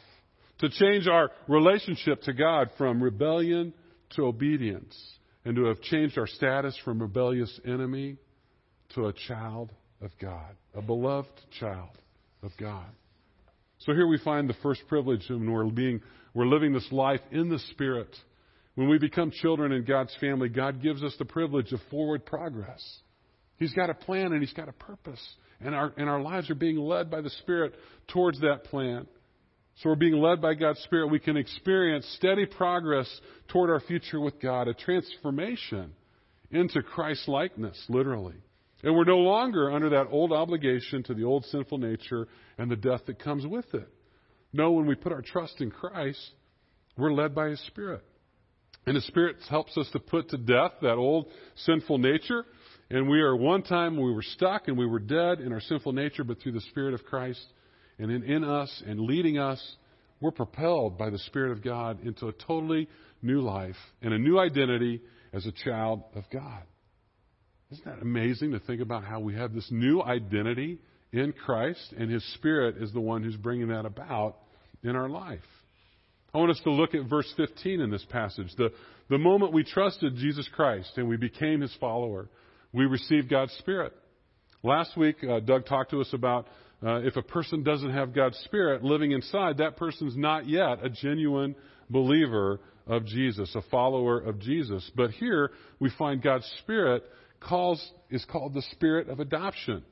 to 0.60 0.70
change 0.70 1.08
our 1.08 1.30
relationship 1.50 2.22
to 2.22 2.34
God 2.34 2.70
from 2.78 3.04
rebellion 3.04 3.74
to 4.16 4.24
obedience, 4.24 4.96
and 5.44 5.56
to 5.58 5.66
have 5.66 5.82
changed 5.82 6.18
our 6.18 6.28
status 6.28 6.80
from 6.86 7.02
rebellious 7.02 7.60
enemy 7.66 8.16
to 8.96 9.08
a 9.08 9.14
child 9.28 9.72
of 10.02 10.12
God, 10.22 10.56
a 10.74 10.82
beloved 10.82 11.42
child 11.60 11.98
of 12.42 12.52
God. 12.58 12.88
So 13.86 13.94
here 13.94 14.08
we 14.08 14.18
find 14.18 14.50
the 14.50 14.56
first 14.64 14.82
privilege 14.88 15.26
when 15.30 15.52
we're 15.52 15.66
being, 15.66 16.02
we're 16.34 16.46
living 16.46 16.72
this 16.72 16.90
life 16.92 17.20
in 17.32 17.50
the 17.50 17.60
Spirit. 17.72 18.16
When 18.76 18.88
we 18.88 18.98
become 18.98 19.30
children 19.30 19.74
in 19.74 19.84
God's 19.84 20.16
family, 20.22 20.48
God 20.48 20.82
gives 20.82 21.04
us 21.04 21.14
the 21.20 21.26
privilege 21.26 21.74
of 21.74 21.80
forward 21.92 22.26
progress. 22.26 22.82
He's 23.58 23.74
got 23.74 23.90
a 23.90 23.94
plan 23.94 24.32
and 24.32 24.42
He's 24.42 24.54
got 24.54 24.70
a 24.70 24.74
purpose. 24.74 25.22
And 25.60 25.76
our, 25.76 25.94
and 25.98 26.10
our 26.10 26.22
lives 26.22 26.50
are 26.50 26.56
being 26.56 26.78
led 26.78 27.12
by 27.12 27.22
the 27.22 27.30
Spirit 27.30 27.74
towards 28.08 28.40
that 28.40 28.64
plan. 28.66 29.06
So 29.78 29.90
we're 29.90 29.96
being 29.96 30.22
led 30.22 30.42
by 30.42 30.54
God's 30.54 30.80
Spirit. 30.82 31.08
We 31.08 31.20
can 31.20 31.36
experience 31.36 32.06
steady 32.18 32.46
progress 32.46 33.10
toward 33.50 33.70
our 33.70 33.82
future 33.82 34.20
with 34.20 34.40
God, 34.40 34.68
a 34.68 34.74
transformation 34.74 35.94
into 36.52 36.82
Christ 36.84 37.28
likeness, 37.28 37.84
literally. 37.90 38.36
And 38.84 38.96
we're 38.96 39.06
no 39.06 39.20
longer 39.20 39.72
under 39.72 39.90
that 39.92 40.08
old 40.12 40.34
obligation 40.34 41.04
to 41.04 41.14
the 41.14 41.24
old 41.24 41.46
sinful 41.46 41.78
nature 41.78 42.28
and 42.58 42.70
the 42.70 42.76
death 42.76 43.02
that 43.08 43.20
comes 43.20 43.48
with 43.48 43.74
it. 43.74 43.88
No, 44.52 44.72
when 44.72 44.86
we 44.86 44.96
put 44.96 45.14
our 45.14 45.22
trust 45.22 45.62
in 45.62 45.72
Christ, 45.72 46.20
we're 46.98 47.14
led 47.14 47.34
by 47.34 47.48
His 47.48 47.62
Spirit. 47.68 48.04
And 48.86 48.96
His 48.96 49.08
Spirit 49.08 49.38
helps 49.50 49.78
us 49.78 49.90
to 49.94 50.00
put 50.00 50.30
to 50.30 50.38
death 50.38 50.74
that 50.82 50.96
old 50.96 51.28
sinful 51.56 51.98
nature. 51.98 52.46
And 52.90 53.10
we 53.10 53.22
are 53.22 53.36
one 53.36 53.64
time 53.64 53.96
we 53.96 54.14
were 54.14 54.22
stuck 54.22 54.68
and 54.68 54.78
we 54.78 54.86
were 54.86 55.00
dead 55.00 55.40
in 55.40 55.54
our 55.54 55.62
sinful 55.62 55.94
nature, 55.94 56.26
but 56.26 56.42
through 56.42 56.52
the 56.52 56.62
Spirit 56.62 56.94
of 56.94 57.06
Christ 57.06 57.44
and 57.98 58.12
in, 58.12 58.24
in 58.24 58.44
us 58.44 58.84
and 58.86 59.00
leading 59.00 59.40
us, 59.40 59.76
we're 60.20 60.32
propelled 60.32 60.98
by 60.98 61.10
the 61.10 61.20
Spirit 61.20 61.54
of 61.54 61.64
God 61.64 62.06
into 62.06 62.28
a 62.28 62.34
totally 62.34 62.90
new 63.22 63.42
life 63.42 63.76
and 64.02 64.14
a 64.14 64.20
new 64.20 64.38
identity 64.38 65.02
as 65.32 65.46
a 65.46 65.52
child 65.52 66.04
of 66.16 66.24
God. 66.32 66.64
Isn't 67.74 67.86
that 67.86 68.04
amazing 68.04 68.52
to 68.52 68.60
think 68.60 68.82
about 68.82 69.04
how 69.04 69.20
we 69.20 69.34
have 69.34 69.52
this 69.52 69.68
new 69.72 70.00
identity 70.04 70.78
in 71.12 71.34
Christ, 71.34 71.92
and 71.98 72.12
His 72.12 72.24
Spirit 72.36 72.78
is 72.78 72.94
the 72.94 73.00
one 73.00 73.24
who's 73.24 73.36
bringing 73.36 73.70
that 73.70 73.88
about 73.88 74.36
in 74.84 74.96
our 74.96 75.10
life. 75.10 75.40
I 76.36 76.38
want 76.38 76.52
us 76.52 76.62
to 76.66 76.72
look 76.72 76.94
at 76.94 77.10
verse 77.10 77.34
15 77.36 77.82
in 77.82 77.90
this 77.90 78.06
passage. 78.12 78.54
The, 78.58 78.70
the 79.10 79.18
moment 79.18 79.54
we 79.54 79.64
trusted 79.64 80.18
Jesus 80.18 80.48
Christ 80.54 80.92
and 80.98 81.10
we 81.10 81.18
became 81.18 81.62
His 81.62 81.76
follower, 81.80 82.30
we 82.74 82.86
received 82.86 83.28
God's 83.28 83.54
Spirit. 83.54 83.94
Last 84.62 84.96
week, 84.96 85.16
uh, 85.28 85.40
Doug 85.40 85.66
talked 85.66 85.90
to 85.92 86.02
us 86.02 86.14
about 86.14 86.46
uh, 86.86 86.98
if 86.98 87.16
a 87.16 87.24
person 87.24 87.64
doesn't 87.64 87.92
have 87.92 88.14
God's 88.14 88.38
Spirit 88.46 88.84
living 88.84 89.14
inside, 89.14 89.58
that 89.58 89.78
person's 89.78 90.16
not 90.16 90.48
yet 90.48 90.86
a 90.86 90.90
genuine 90.90 91.56
believer 91.90 92.60
of 92.86 93.08
Jesus, 93.08 93.56
a 93.56 93.64
follower 93.72 94.20
of 94.20 94.38
Jesus. 94.40 94.92
But 94.96 95.10
here 95.10 95.50
we 95.80 95.90
find 95.98 96.22
God's 96.22 96.46
Spirit 96.60 97.04
calls, 97.44 97.92
is 98.10 98.26
called 98.26 98.54
the 98.54 98.62
Spirit 98.72 99.10
of 99.10 99.20
adoption. 99.20 99.84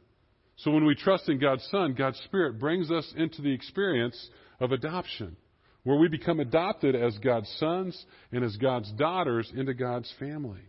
So 0.57 0.71
when 0.71 0.85
we 0.85 0.95
trust 0.95 1.29
in 1.29 1.39
God's 1.39 1.67
Son, 1.71 1.93
God's 1.93 2.19
Spirit 2.25 2.59
brings 2.59 2.91
us 2.91 3.11
into 3.15 3.41
the 3.41 3.53
experience 3.53 4.29
of 4.59 4.71
adoption, 4.71 5.35
where 5.83 5.97
we 5.97 6.07
become 6.07 6.39
adopted 6.39 6.95
as 6.95 7.17
God's 7.17 7.49
sons 7.59 8.05
and 8.31 8.43
as 8.43 8.55
God's 8.57 8.91
daughters 8.93 9.51
into 9.55 9.73
God's 9.73 10.11
family. 10.19 10.61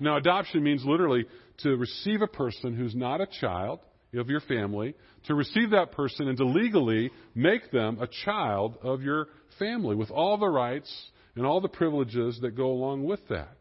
Now, 0.00 0.16
adoption 0.16 0.62
means 0.62 0.84
literally 0.84 1.24
to 1.58 1.76
receive 1.76 2.22
a 2.22 2.26
person 2.26 2.74
who's 2.74 2.94
not 2.94 3.20
a 3.20 3.28
child 3.40 3.80
of 4.14 4.30
your 4.30 4.40
family, 4.40 4.94
to 5.26 5.34
receive 5.34 5.70
that 5.70 5.92
person 5.92 6.28
and 6.28 6.38
to 6.38 6.44
legally 6.44 7.10
make 7.34 7.70
them 7.70 7.98
a 8.00 8.08
child 8.24 8.78
of 8.82 9.02
your 9.02 9.26
family 9.58 9.94
with 9.94 10.10
all 10.10 10.38
the 10.38 10.48
rights 10.48 10.92
and 11.34 11.44
all 11.44 11.60
the 11.60 11.68
privileges 11.68 12.38
that 12.40 12.56
go 12.56 12.70
along 12.70 13.04
with 13.04 13.20
that. 13.28 13.57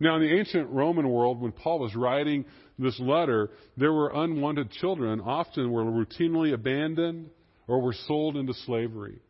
Now, 0.00 0.16
in 0.16 0.22
the 0.22 0.36
ancient 0.36 0.70
Roman 0.70 1.08
world, 1.08 1.40
when 1.40 1.52
Paul 1.52 1.78
was 1.78 1.94
writing 1.94 2.44
this 2.78 2.98
letter, 2.98 3.50
there 3.76 3.92
were 3.92 4.10
unwanted 4.14 4.70
children, 4.72 5.20
often 5.20 5.70
were 5.70 5.84
routinely 5.84 6.52
abandoned 6.52 7.30
or 7.68 7.80
were 7.80 7.94
sold 8.06 8.36
into 8.36 8.54
slavery. 8.66 9.20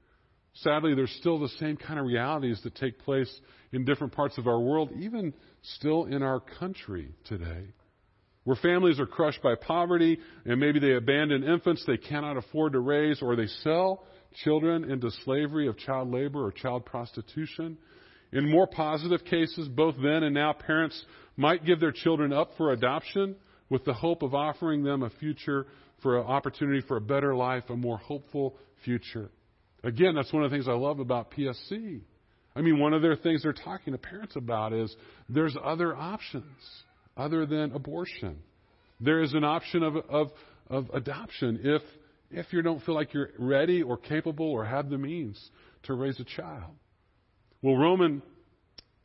Sadly, 0.54 0.94
there's 0.94 1.14
still 1.20 1.38
the 1.38 1.48
same 1.60 1.76
kind 1.76 1.98
of 1.98 2.06
realities 2.06 2.60
that 2.62 2.74
take 2.76 2.98
place 3.00 3.32
in 3.72 3.84
different 3.84 4.12
parts 4.12 4.38
of 4.38 4.46
our 4.46 4.60
world, 4.60 4.90
even 4.98 5.34
still 5.62 6.04
in 6.04 6.22
our 6.22 6.40
country 6.40 7.12
today. 7.24 7.66
Where 8.44 8.56
families 8.56 9.00
are 9.00 9.06
crushed 9.06 9.42
by 9.42 9.54
poverty 9.56 10.18
and 10.44 10.60
maybe 10.60 10.78
they 10.78 10.92
abandon 10.92 11.44
infants 11.44 11.84
they 11.86 11.96
cannot 11.96 12.36
afford 12.36 12.72
to 12.72 12.80
raise 12.80 13.20
or 13.22 13.36
they 13.36 13.46
sell 13.62 14.04
children 14.44 14.90
into 14.90 15.10
slavery 15.24 15.66
of 15.66 15.78
child 15.78 16.12
labor 16.12 16.44
or 16.44 16.52
child 16.52 16.84
prostitution. 16.84 17.78
In 18.34 18.50
more 18.50 18.66
positive 18.66 19.24
cases, 19.24 19.68
both 19.68 19.94
then 20.02 20.24
and 20.24 20.34
now, 20.34 20.52
parents 20.52 21.00
might 21.36 21.64
give 21.64 21.78
their 21.78 21.92
children 21.92 22.32
up 22.32 22.50
for 22.56 22.72
adoption 22.72 23.36
with 23.70 23.84
the 23.84 23.94
hope 23.94 24.22
of 24.22 24.34
offering 24.34 24.82
them 24.82 25.04
a 25.04 25.10
future 25.10 25.66
for 26.02 26.18
an 26.18 26.26
opportunity 26.26 26.80
for 26.86 26.96
a 26.96 27.00
better 27.00 27.34
life, 27.34 27.62
a 27.70 27.76
more 27.76 27.96
hopeful 27.96 28.56
future. 28.84 29.30
Again, 29.84 30.16
that's 30.16 30.32
one 30.32 30.42
of 30.42 30.50
the 30.50 30.56
things 30.56 30.68
I 30.68 30.72
love 30.72 30.98
about 30.98 31.30
PSC. 31.30 32.00
I 32.56 32.60
mean, 32.60 32.80
one 32.80 32.92
of 32.92 33.02
their 33.02 33.16
things 33.16 33.44
they're 33.44 33.52
talking 33.52 33.92
to 33.92 33.98
parents 33.98 34.34
about 34.34 34.72
is 34.72 34.94
there's 35.28 35.56
other 35.62 35.94
options 35.94 36.44
other 37.16 37.46
than 37.46 37.70
abortion. 37.72 38.38
There 39.00 39.22
is 39.22 39.32
an 39.32 39.44
option 39.44 39.84
of, 39.84 39.96
of, 40.08 40.30
of 40.68 40.90
adoption 40.92 41.60
if, 41.62 41.82
if 42.32 42.52
you 42.52 42.62
don't 42.62 42.82
feel 42.82 42.96
like 42.96 43.14
you're 43.14 43.30
ready 43.38 43.82
or 43.82 43.96
capable 43.96 44.50
or 44.50 44.64
have 44.64 44.90
the 44.90 44.98
means 44.98 45.50
to 45.84 45.94
raise 45.94 46.18
a 46.18 46.24
child. 46.24 46.74
Well, 47.64 47.76
Roman 47.78 48.20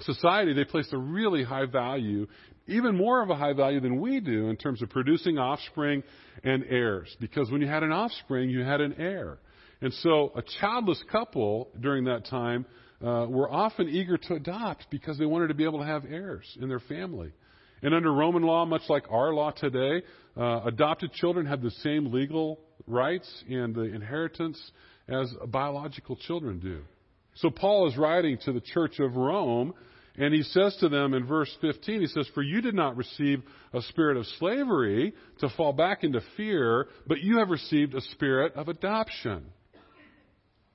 society, 0.01 0.51
they 0.51 0.65
placed 0.65 0.91
a 0.91 0.97
really 0.97 1.45
high 1.45 1.65
value, 1.65 2.27
even 2.67 2.97
more 2.97 3.23
of 3.23 3.29
a 3.29 3.35
high 3.35 3.53
value 3.53 3.79
than 3.79 4.01
we 4.01 4.19
do 4.19 4.49
in 4.49 4.57
terms 4.57 4.81
of 4.81 4.89
producing 4.89 5.37
offspring 5.37 6.03
and 6.43 6.65
heirs. 6.67 7.15
Because 7.21 7.49
when 7.49 7.61
you 7.61 7.67
had 7.67 7.83
an 7.83 7.93
offspring, 7.93 8.49
you 8.49 8.65
had 8.65 8.81
an 8.81 8.95
heir. 8.97 9.37
And 9.79 9.93
so 9.93 10.33
a 10.35 10.41
childless 10.59 11.01
couple 11.09 11.69
during 11.79 12.03
that 12.03 12.25
time 12.25 12.65
uh, 13.01 13.27
were 13.29 13.49
often 13.49 13.87
eager 13.87 14.17
to 14.17 14.33
adopt 14.33 14.87
because 14.91 15.17
they 15.17 15.25
wanted 15.25 15.47
to 15.47 15.53
be 15.53 15.63
able 15.63 15.79
to 15.79 15.85
have 15.85 16.03
heirs 16.03 16.57
in 16.61 16.67
their 16.67 16.81
family. 16.81 17.31
And 17.81 17.93
under 17.93 18.11
Roman 18.11 18.43
law, 18.43 18.65
much 18.65 18.81
like 18.89 19.05
our 19.09 19.33
law 19.33 19.51
today, 19.51 20.05
uh, 20.35 20.63
adopted 20.65 21.13
children 21.13 21.45
have 21.45 21.61
the 21.61 21.71
same 21.71 22.11
legal 22.11 22.59
rights 22.87 23.45
and 23.49 23.73
the 23.73 23.83
inheritance 23.83 24.59
as 25.07 25.33
biological 25.47 26.17
children 26.17 26.59
do. 26.59 26.81
So 27.41 27.49
Paul 27.49 27.87
is 27.87 27.97
writing 27.97 28.37
to 28.45 28.51
the 28.51 28.61
church 28.61 28.99
of 28.99 29.15
Rome, 29.15 29.73
and 30.17 30.33
he 30.33 30.43
says 30.43 30.75
to 30.81 30.89
them 30.89 31.13
in 31.13 31.25
verse 31.25 31.49
15, 31.61 32.01
he 32.01 32.07
says, 32.07 32.27
For 32.33 32.43
you 32.43 32.61
did 32.61 32.75
not 32.75 32.97
receive 32.97 33.41
a 33.73 33.81
spirit 33.83 34.17
of 34.17 34.25
slavery 34.39 35.13
to 35.39 35.49
fall 35.55 35.71
back 35.71 36.03
into 36.03 36.21
fear, 36.35 36.87
but 37.07 37.21
you 37.21 37.37
have 37.37 37.49
received 37.49 37.95
a 37.95 38.01
spirit 38.01 38.53
of 38.55 38.67
adoption. 38.67 39.45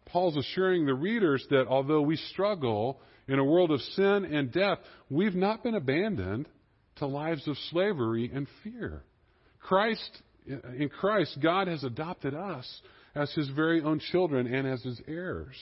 Paul's 0.06 0.38
assuring 0.38 0.86
the 0.86 0.94
readers 0.94 1.44
that 1.50 1.66
although 1.66 2.00
we 2.00 2.16
struggle 2.16 3.00
in 3.28 3.38
a 3.38 3.44
world 3.44 3.70
of 3.70 3.80
sin 3.80 4.24
and 4.24 4.50
death, 4.50 4.78
we've 5.10 5.34
not 5.34 5.62
been 5.62 5.74
abandoned 5.74 6.48
to 6.96 7.06
lives 7.06 7.46
of 7.46 7.58
slavery 7.70 8.30
and 8.32 8.46
fear. 8.62 9.02
Christ, 9.60 10.22
in 10.46 10.88
Christ, 10.88 11.38
God 11.42 11.68
has 11.68 11.84
adopted 11.84 12.32
us 12.32 12.80
as 13.14 13.30
his 13.32 13.48
very 13.50 13.82
own 13.82 13.98
children 13.98 14.46
and 14.46 14.66
as 14.66 14.82
his 14.82 15.00
heirs. 15.06 15.56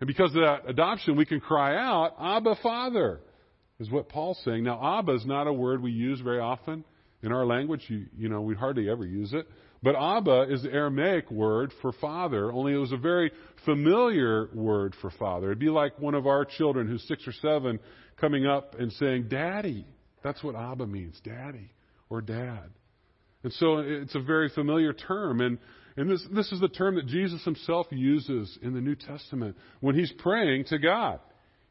And 0.00 0.06
because 0.06 0.34
of 0.34 0.42
that 0.42 0.68
adoption, 0.68 1.16
we 1.16 1.24
can 1.24 1.40
cry 1.40 1.76
out, 1.76 2.14
Abba, 2.20 2.56
Father, 2.62 3.20
is 3.78 3.90
what 3.90 4.08
Paul's 4.08 4.40
saying. 4.44 4.64
Now, 4.64 4.98
Abba 4.98 5.14
is 5.14 5.26
not 5.26 5.46
a 5.46 5.52
word 5.52 5.82
we 5.82 5.90
use 5.90 6.20
very 6.20 6.40
often 6.40 6.84
in 7.22 7.32
our 7.32 7.46
language. 7.46 7.84
You, 7.88 8.06
you 8.16 8.28
know, 8.28 8.42
we 8.42 8.54
hardly 8.54 8.90
ever 8.90 9.06
use 9.06 9.32
it. 9.32 9.46
But 9.82 9.94
Abba 9.94 10.46
is 10.50 10.62
the 10.62 10.72
Aramaic 10.72 11.30
word 11.30 11.72
for 11.80 11.92
father, 11.92 12.50
only 12.50 12.72
it 12.72 12.78
was 12.78 12.92
a 12.92 12.96
very 12.96 13.30
familiar 13.64 14.48
word 14.54 14.94
for 15.00 15.10
father. 15.10 15.46
It'd 15.46 15.58
be 15.58 15.68
like 15.68 15.98
one 15.98 16.14
of 16.14 16.26
our 16.26 16.44
children 16.44 16.88
who's 16.88 17.06
six 17.06 17.26
or 17.26 17.32
seven 17.32 17.78
coming 18.20 18.46
up 18.46 18.74
and 18.78 18.92
saying, 18.92 19.28
Daddy. 19.28 19.86
That's 20.22 20.42
what 20.42 20.56
Abba 20.56 20.86
means, 20.86 21.20
daddy 21.22 21.70
or 22.10 22.20
dad. 22.20 22.70
And 23.44 23.52
so 23.52 23.78
it's 23.78 24.14
a 24.16 24.20
very 24.20 24.48
familiar 24.48 24.92
term. 24.92 25.40
And 25.40 25.58
and 25.96 26.10
this, 26.10 26.24
this 26.30 26.52
is 26.52 26.60
the 26.60 26.68
term 26.68 26.96
that 26.96 27.06
Jesus 27.06 27.42
himself 27.44 27.86
uses 27.90 28.58
in 28.62 28.74
the 28.74 28.80
New 28.80 28.94
Testament 28.94 29.56
when 29.80 29.94
he's 29.94 30.12
praying 30.18 30.66
to 30.66 30.78
God. 30.78 31.20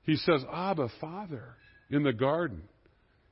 He 0.03 0.15
says, 0.15 0.44
Abba, 0.51 0.89
Father, 1.00 1.55
in 1.91 2.03
the 2.03 2.13
garden. 2.13 2.63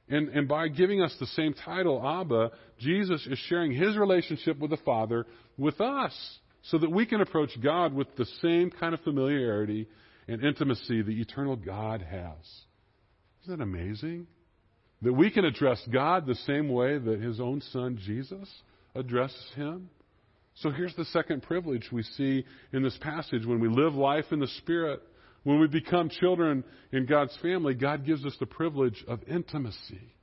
And, 0.10 0.30
and 0.30 0.48
by 0.48 0.68
giving 0.68 1.02
us 1.02 1.16
the 1.20 1.28
same 1.28 1.54
title, 1.54 2.06
Abba, 2.06 2.52
Jesus 2.80 3.26
is 3.26 3.40
sharing 3.48 3.72
his 3.72 3.98
relationship 3.98 4.60
with 4.60 4.70
the 4.70 4.78
Father 4.78 5.26
with 5.58 5.80
us 5.82 6.14
so 6.64 6.78
that 6.78 6.92
we 6.92 7.06
can 7.06 7.22
approach 7.22 7.52
God 7.62 7.94
with 7.94 8.16
the 8.16 8.26
same 8.42 8.70
kind 8.70 8.94
of 8.94 9.02
familiarity 9.02 9.88
and 10.28 10.44
intimacy 10.44 11.02
the 11.02 11.22
eternal 11.22 11.56
God 11.56 12.02
has. 12.02 12.38
Isn't 13.44 13.58
that 13.58 13.64
amazing? 13.64 14.28
That 15.02 15.14
we 15.14 15.32
can 15.32 15.44
address 15.44 15.82
God 15.92 16.26
the 16.26 16.36
same 16.36 16.70
way 16.70 16.98
that 16.98 17.20
his 17.20 17.40
own 17.40 17.62
son 17.72 18.00
Jesus 18.06 18.50
addresses 18.96 19.52
him. 19.56 19.90
So 20.56 20.70
here's 20.70 20.96
the 20.96 21.06
second 21.06 21.44
privilege 21.44 21.90
we 21.92 22.04
see 22.04 22.46
in 22.72 22.84
this 22.84 22.98
passage. 23.02 23.46
When 23.46 23.60
we 23.60 23.70
live 23.70 23.96
life 23.96 24.26
in 24.32 24.40
the 24.40 24.48
Spirit, 24.60 25.02
when 25.44 25.60
we 25.60 25.68
become 25.68 26.10
children 26.10 26.64
in 26.92 27.06
God's 27.06 27.38
family, 27.42 27.74
God 27.74 28.06
gives 28.06 28.26
us 28.26 28.36
the 28.40 28.46
privilege 28.46 29.04
of 29.08 29.20
intimacy. 29.28 30.14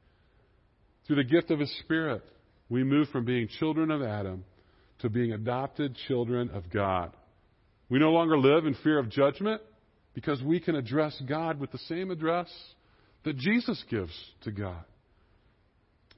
Through 1.06 1.16
the 1.16 1.24
gift 1.24 1.50
of 1.50 1.58
His 1.58 1.74
Spirit, 1.80 2.22
we 2.68 2.84
move 2.84 3.08
from 3.08 3.24
being 3.24 3.48
children 3.58 3.90
of 3.90 4.02
Adam 4.02 4.44
to 5.00 5.10
being 5.10 5.32
adopted 5.32 5.96
children 6.06 6.50
of 6.50 6.70
God. 6.70 7.12
We 7.88 7.98
no 7.98 8.12
longer 8.12 8.38
live 8.38 8.66
in 8.66 8.74
fear 8.84 8.98
of 8.98 9.10
judgment 9.10 9.60
because 10.14 10.40
we 10.42 10.60
can 10.60 10.76
address 10.76 11.20
God 11.28 11.58
with 11.58 11.72
the 11.72 11.78
same 11.78 12.10
address 12.10 12.48
that 13.24 13.36
Jesus 13.36 13.82
gives 13.90 14.12
to 14.42 14.52
God. 14.52 14.84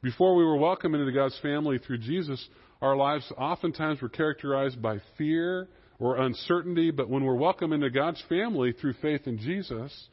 Before 0.02 0.35
we 0.35 0.45
were 0.45 0.57
welcomed 0.57 0.97
into 0.97 1.12
God's 1.12 1.38
family 1.40 1.78
through 1.78 1.99
Jesus, 1.99 2.45
our 2.83 2.97
lives 2.97 3.33
oftentimes 3.39 4.03
were 4.03 4.09
characterized 4.09 4.83
by 4.83 4.99
fear 5.17 5.69
or 6.01 6.17
uncertainty, 6.17 6.91
but 6.91 7.09
when 7.09 7.25
we're 7.25 7.37
welcomed 7.37 7.73
into 7.73 7.89
God's 7.91 8.23
family 8.29 8.73
through 8.73 8.95
faith 8.95 9.23
in 9.27 9.39
Jesus, 9.39 10.09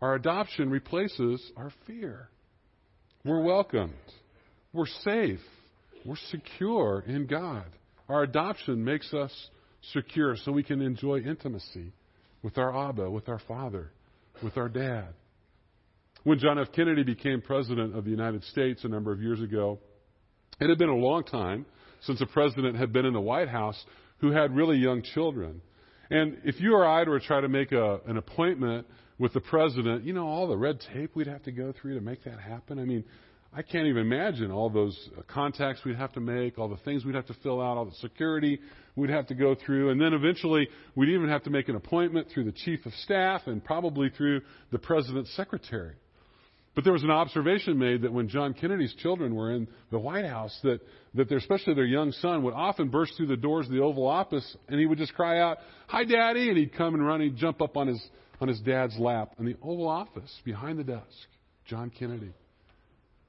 our 0.00 0.14
adoption 0.14 0.70
replaces 0.70 1.52
our 1.54 1.70
fear. 1.86 2.30
We're 3.24 3.42
welcomed. 3.42 3.92
We're 4.72 4.86
safe. 4.86 5.40
We're 6.04 6.16
secure 6.30 7.04
in 7.06 7.26
God. 7.26 7.66
Our 8.08 8.22
adoption 8.22 8.82
makes 8.82 9.12
us 9.12 9.32
secure 9.92 10.36
so 10.36 10.50
we 10.50 10.62
can 10.62 10.80
enjoy 10.80 11.20
intimacy 11.20 11.92
with 12.42 12.56
our 12.56 12.88
Abba, 12.88 13.10
with 13.10 13.28
our 13.28 13.40
Father, 13.46 13.90
with 14.42 14.56
our 14.56 14.70
Dad. 14.70 15.08
When 16.22 16.38
John 16.38 16.58
F. 16.58 16.68
Kennedy 16.74 17.02
became 17.02 17.42
President 17.42 17.94
of 17.94 18.04
the 18.04 18.10
United 18.10 18.44
States 18.44 18.82
a 18.84 18.88
number 18.88 19.12
of 19.12 19.20
years 19.20 19.42
ago, 19.42 19.78
it 20.58 20.70
had 20.70 20.78
been 20.78 20.88
a 20.88 20.96
long 20.96 21.24
time 21.24 21.66
since 22.06 22.20
a 22.20 22.26
president 22.26 22.76
had 22.76 22.92
been 22.92 23.04
in 23.04 23.12
the 23.12 23.20
White 23.20 23.48
House 23.48 23.82
who 24.18 24.30
had 24.30 24.54
really 24.54 24.76
young 24.76 25.02
children. 25.02 25.60
And 26.10 26.38
if 26.44 26.60
you 26.60 26.74
or 26.74 26.86
I 26.86 27.04
were 27.04 27.18
to 27.18 27.26
try 27.26 27.40
to 27.40 27.48
make 27.48 27.72
a, 27.72 28.00
an 28.06 28.16
appointment 28.16 28.86
with 29.18 29.32
the 29.32 29.40
president, 29.40 30.04
you 30.04 30.12
know, 30.12 30.26
all 30.26 30.46
the 30.46 30.56
red 30.56 30.80
tape 30.92 31.14
we'd 31.14 31.26
have 31.26 31.42
to 31.44 31.52
go 31.52 31.72
through 31.72 31.94
to 31.94 32.00
make 32.00 32.24
that 32.24 32.38
happen. 32.38 32.78
I 32.78 32.84
mean, 32.84 33.04
I 33.56 33.62
can't 33.62 33.86
even 33.86 34.02
imagine 34.02 34.50
all 34.50 34.68
those 34.68 34.98
uh, 35.16 35.22
contacts 35.28 35.82
we'd 35.84 35.96
have 35.96 36.12
to 36.14 36.20
make, 36.20 36.58
all 36.58 36.68
the 36.68 36.76
things 36.78 37.04
we'd 37.04 37.14
have 37.14 37.26
to 37.26 37.36
fill 37.42 37.60
out, 37.60 37.76
all 37.76 37.84
the 37.84 37.94
security 37.96 38.58
we'd 38.96 39.10
have 39.10 39.28
to 39.28 39.34
go 39.34 39.54
through. 39.54 39.90
And 39.90 40.00
then 40.00 40.12
eventually 40.12 40.68
we'd 40.96 41.10
even 41.10 41.28
have 41.28 41.44
to 41.44 41.50
make 41.50 41.68
an 41.68 41.76
appointment 41.76 42.28
through 42.32 42.44
the 42.44 42.52
chief 42.52 42.84
of 42.84 42.92
staff 43.04 43.42
and 43.46 43.64
probably 43.64 44.10
through 44.10 44.40
the 44.72 44.78
president's 44.78 45.34
secretary. 45.36 45.94
But 46.74 46.82
there 46.82 46.92
was 46.92 47.04
an 47.04 47.10
observation 47.10 47.78
made 47.78 48.02
that 48.02 48.12
when 48.12 48.28
John 48.28 48.52
Kennedy's 48.52 48.94
children 48.94 49.34
were 49.34 49.52
in 49.52 49.68
the 49.90 49.98
White 49.98 50.24
House, 50.24 50.58
that, 50.64 50.80
that 51.14 51.28
their, 51.28 51.38
especially 51.38 51.74
their 51.74 51.84
young 51.84 52.10
son 52.10 52.42
would 52.42 52.54
often 52.54 52.88
burst 52.88 53.12
through 53.16 53.28
the 53.28 53.36
doors 53.36 53.66
of 53.66 53.72
the 53.72 53.80
Oval 53.80 54.06
Office 54.06 54.56
and 54.68 54.80
he 54.80 54.86
would 54.86 54.98
just 54.98 55.14
cry 55.14 55.40
out, 55.40 55.58
Hi, 55.86 56.04
Daddy! 56.04 56.48
And 56.48 56.58
he'd 56.58 56.74
come 56.74 56.94
and 56.94 57.06
run, 57.06 57.20
he'd 57.20 57.36
jump 57.36 57.62
up 57.62 57.76
on 57.76 57.86
his, 57.86 58.04
on 58.40 58.48
his 58.48 58.60
dad's 58.60 58.98
lap 58.98 59.34
in 59.38 59.44
the 59.44 59.56
Oval 59.62 59.88
Office 59.88 60.40
behind 60.44 60.78
the 60.78 60.84
desk. 60.84 61.04
John 61.66 61.90
Kennedy. 61.90 62.32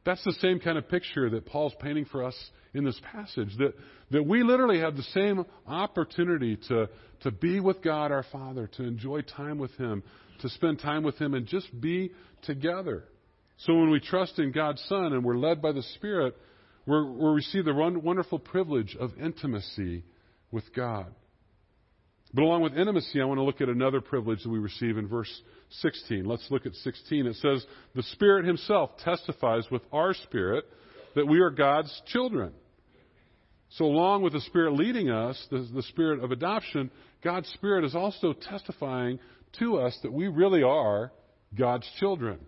That's 0.06 0.24
the 0.24 0.34
same 0.34 0.60
kind 0.60 0.78
of 0.78 0.88
picture 0.88 1.30
that 1.32 1.46
Paul's 1.46 1.74
painting 1.80 2.06
for 2.06 2.24
us 2.24 2.36
in 2.74 2.84
this 2.84 3.00
passage. 3.12 3.50
That, 3.58 3.74
that 4.12 4.24
we 4.24 4.44
literally 4.44 4.80
have 4.80 4.96
the 4.96 5.04
same 5.04 5.46
opportunity 5.66 6.58
to, 6.68 6.90
to 7.22 7.32
be 7.32 7.60
with 7.60 7.82
God 7.82 8.12
our 8.12 8.25
Father, 8.32 8.70
to 8.78 8.84
enjoy 8.84 9.22
time 9.22 9.58
with 9.58 9.72
Him, 9.77 10.03
to 10.42 10.50
spend 10.50 10.79
time 10.79 11.03
with 11.03 11.18
Him, 11.18 11.34
and 11.34 11.48
just 11.48 11.68
be 11.79 12.12
together. 12.44 13.05
So 13.57 13.74
when 13.74 13.89
we 13.89 14.00
trust 14.00 14.37
in 14.39 14.51
God's 14.51 14.83
Son 14.87 15.13
and 15.13 15.24
we're 15.24 15.37
led 15.37 15.61
by 15.61 15.72
the 15.72 15.83
Spirit, 15.96 16.35
we're, 16.85 17.05
we 17.05 17.35
receive 17.35 17.65
the 17.65 17.74
wonderful 17.74 18.39
privilege 18.39 18.96
of 19.00 19.11
intimacy 19.20 20.03
with 20.51 20.74
God. 20.75 21.13
But 22.33 22.44
along 22.44 22.63
with 22.63 22.77
intimacy, 22.77 23.22
I 23.22 23.25
want 23.25 23.37
to 23.37 23.44
look 23.44 23.61
at 23.61 23.70
another 23.70 24.01
privilege 24.01 24.44
that 24.44 24.50
we 24.50 24.59
receive 24.59 24.98
in 24.98 25.07
verse 25.07 25.31
16. 25.70 26.25
Let's 26.25 26.46
look 26.51 26.65
at 26.65 26.74
16. 26.74 27.27
It 27.27 27.35
says, 27.37 27.65
The 27.96 28.03
Spirit 28.03 28.46
Himself 28.46 28.91
testifies 28.98 29.65
with 29.72 29.83
our 29.94 30.13
spirit 30.13 30.65
that 31.15 31.25
we 31.25 31.39
are 31.39 31.50
God's 31.50 32.01
children. 32.07 32.51
So, 33.70 33.85
along 33.85 34.22
with 34.22 34.33
the 34.33 34.41
Spirit 34.41 34.74
leading 34.74 35.09
us, 35.09 35.41
the, 35.50 35.68
the 35.74 35.83
Spirit 35.83 36.24
of 36.24 36.31
adoption, 36.31 36.91
God's 37.24 37.48
Spirit 37.50 37.85
is 37.85 37.96
also 37.96 38.33
testifying 38.33 39.20
to 39.59 39.77
us 39.77 39.98
that 40.03 40.11
we 40.11 40.27
really 40.27 40.61
are 40.61 41.11
God's 41.57 41.89
children. 42.00 42.39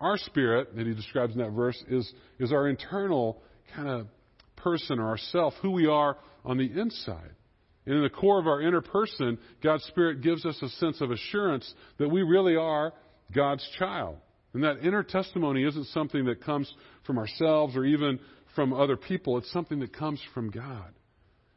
Our 0.00 0.16
spirit 0.18 0.76
that 0.76 0.86
he 0.86 0.94
describes 0.94 1.34
in 1.34 1.40
that 1.40 1.50
verse 1.50 1.82
is, 1.88 2.12
is 2.38 2.52
our 2.52 2.68
internal 2.68 3.42
kind 3.74 3.88
of 3.88 4.06
person 4.56 4.98
or 4.98 5.08
ourself, 5.08 5.54
who 5.60 5.70
we 5.70 5.86
are 5.86 6.16
on 6.44 6.58
the 6.58 6.70
inside. 6.80 7.30
And 7.86 7.96
in 7.96 8.02
the 8.02 8.10
core 8.10 8.38
of 8.38 8.46
our 8.46 8.60
inner 8.60 8.80
person, 8.80 9.38
God's 9.62 9.84
Spirit 9.84 10.20
gives 10.20 10.44
us 10.44 10.60
a 10.62 10.68
sense 10.68 11.00
of 11.00 11.10
assurance 11.10 11.72
that 11.98 12.08
we 12.08 12.22
really 12.22 12.54
are 12.54 12.92
God's 13.34 13.66
child. 13.78 14.18
And 14.52 14.62
that 14.64 14.84
inner 14.84 15.02
testimony 15.02 15.64
isn't 15.64 15.86
something 15.86 16.26
that 16.26 16.42
comes 16.42 16.72
from 17.06 17.18
ourselves 17.18 17.76
or 17.76 17.84
even 17.84 18.18
from 18.54 18.72
other 18.72 18.96
people. 18.96 19.38
It's 19.38 19.50
something 19.52 19.80
that 19.80 19.92
comes 19.92 20.20
from 20.34 20.50
God. 20.50 20.92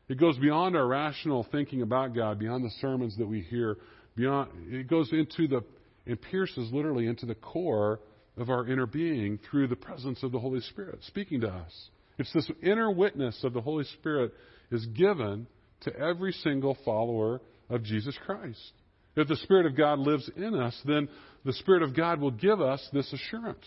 It 0.07 0.19
goes 0.19 0.37
beyond 0.37 0.75
our 0.75 0.87
rational 0.87 1.45
thinking 1.51 1.81
about 1.81 2.15
God, 2.15 2.39
beyond 2.39 2.63
the 2.63 2.71
sermons 2.81 3.17
that 3.17 3.27
we 3.27 3.41
hear, 3.41 3.77
beyond 4.15 4.49
it 4.69 4.89
goes 4.89 5.11
into 5.11 5.47
the 5.47 5.63
and 6.05 6.21
pierces 6.21 6.69
literally 6.71 7.07
into 7.07 7.25
the 7.25 7.35
core 7.35 7.99
of 8.37 8.49
our 8.49 8.67
inner 8.67 8.85
being 8.85 9.39
through 9.49 9.67
the 9.67 9.75
presence 9.75 10.23
of 10.23 10.31
the 10.31 10.39
Holy 10.39 10.61
Spirit 10.61 10.99
speaking 11.03 11.41
to 11.41 11.49
us. 11.49 11.89
It's 12.17 12.31
this 12.33 12.49
inner 12.61 12.91
witness 12.91 13.43
of 13.43 13.53
the 13.53 13.61
Holy 13.61 13.83
Spirit 13.85 14.33
is 14.71 14.85
given 14.87 15.47
to 15.81 15.95
every 15.97 16.31
single 16.31 16.77
follower 16.85 17.41
of 17.69 17.83
Jesus 17.83 18.17
Christ. 18.25 18.73
If 19.15 19.27
the 19.27 19.35
Spirit 19.37 19.65
of 19.65 19.75
God 19.75 19.99
lives 19.99 20.29
in 20.35 20.55
us, 20.55 20.79
then 20.85 21.09
the 21.43 21.53
Spirit 21.53 21.83
of 21.83 21.95
God 21.95 22.21
will 22.21 22.31
give 22.31 22.61
us 22.61 22.87
this 22.93 23.11
assurance. 23.11 23.65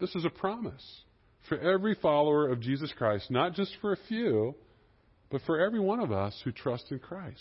This 0.00 0.14
is 0.14 0.24
a 0.24 0.30
promise 0.30 0.84
for 1.48 1.58
every 1.58 1.94
follower 1.94 2.48
of 2.48 2.60
Jesus 2.60 2.92
Christ, 2.96 3.30
not 3.30 3.54
just 3.54 3.72
for 3.80 3.92
a 3.92 3.98
few, 4.08 4.54
but 5.30 5.42
for 5.42 5.60
every 5.60 5.80
one 5.80 6.00
of 6.00 6.12
us 6.12 6.38
who 6.44 6.52
trust 6.52 6.90
in 6.90 6.98
Christ. 6.98 7.40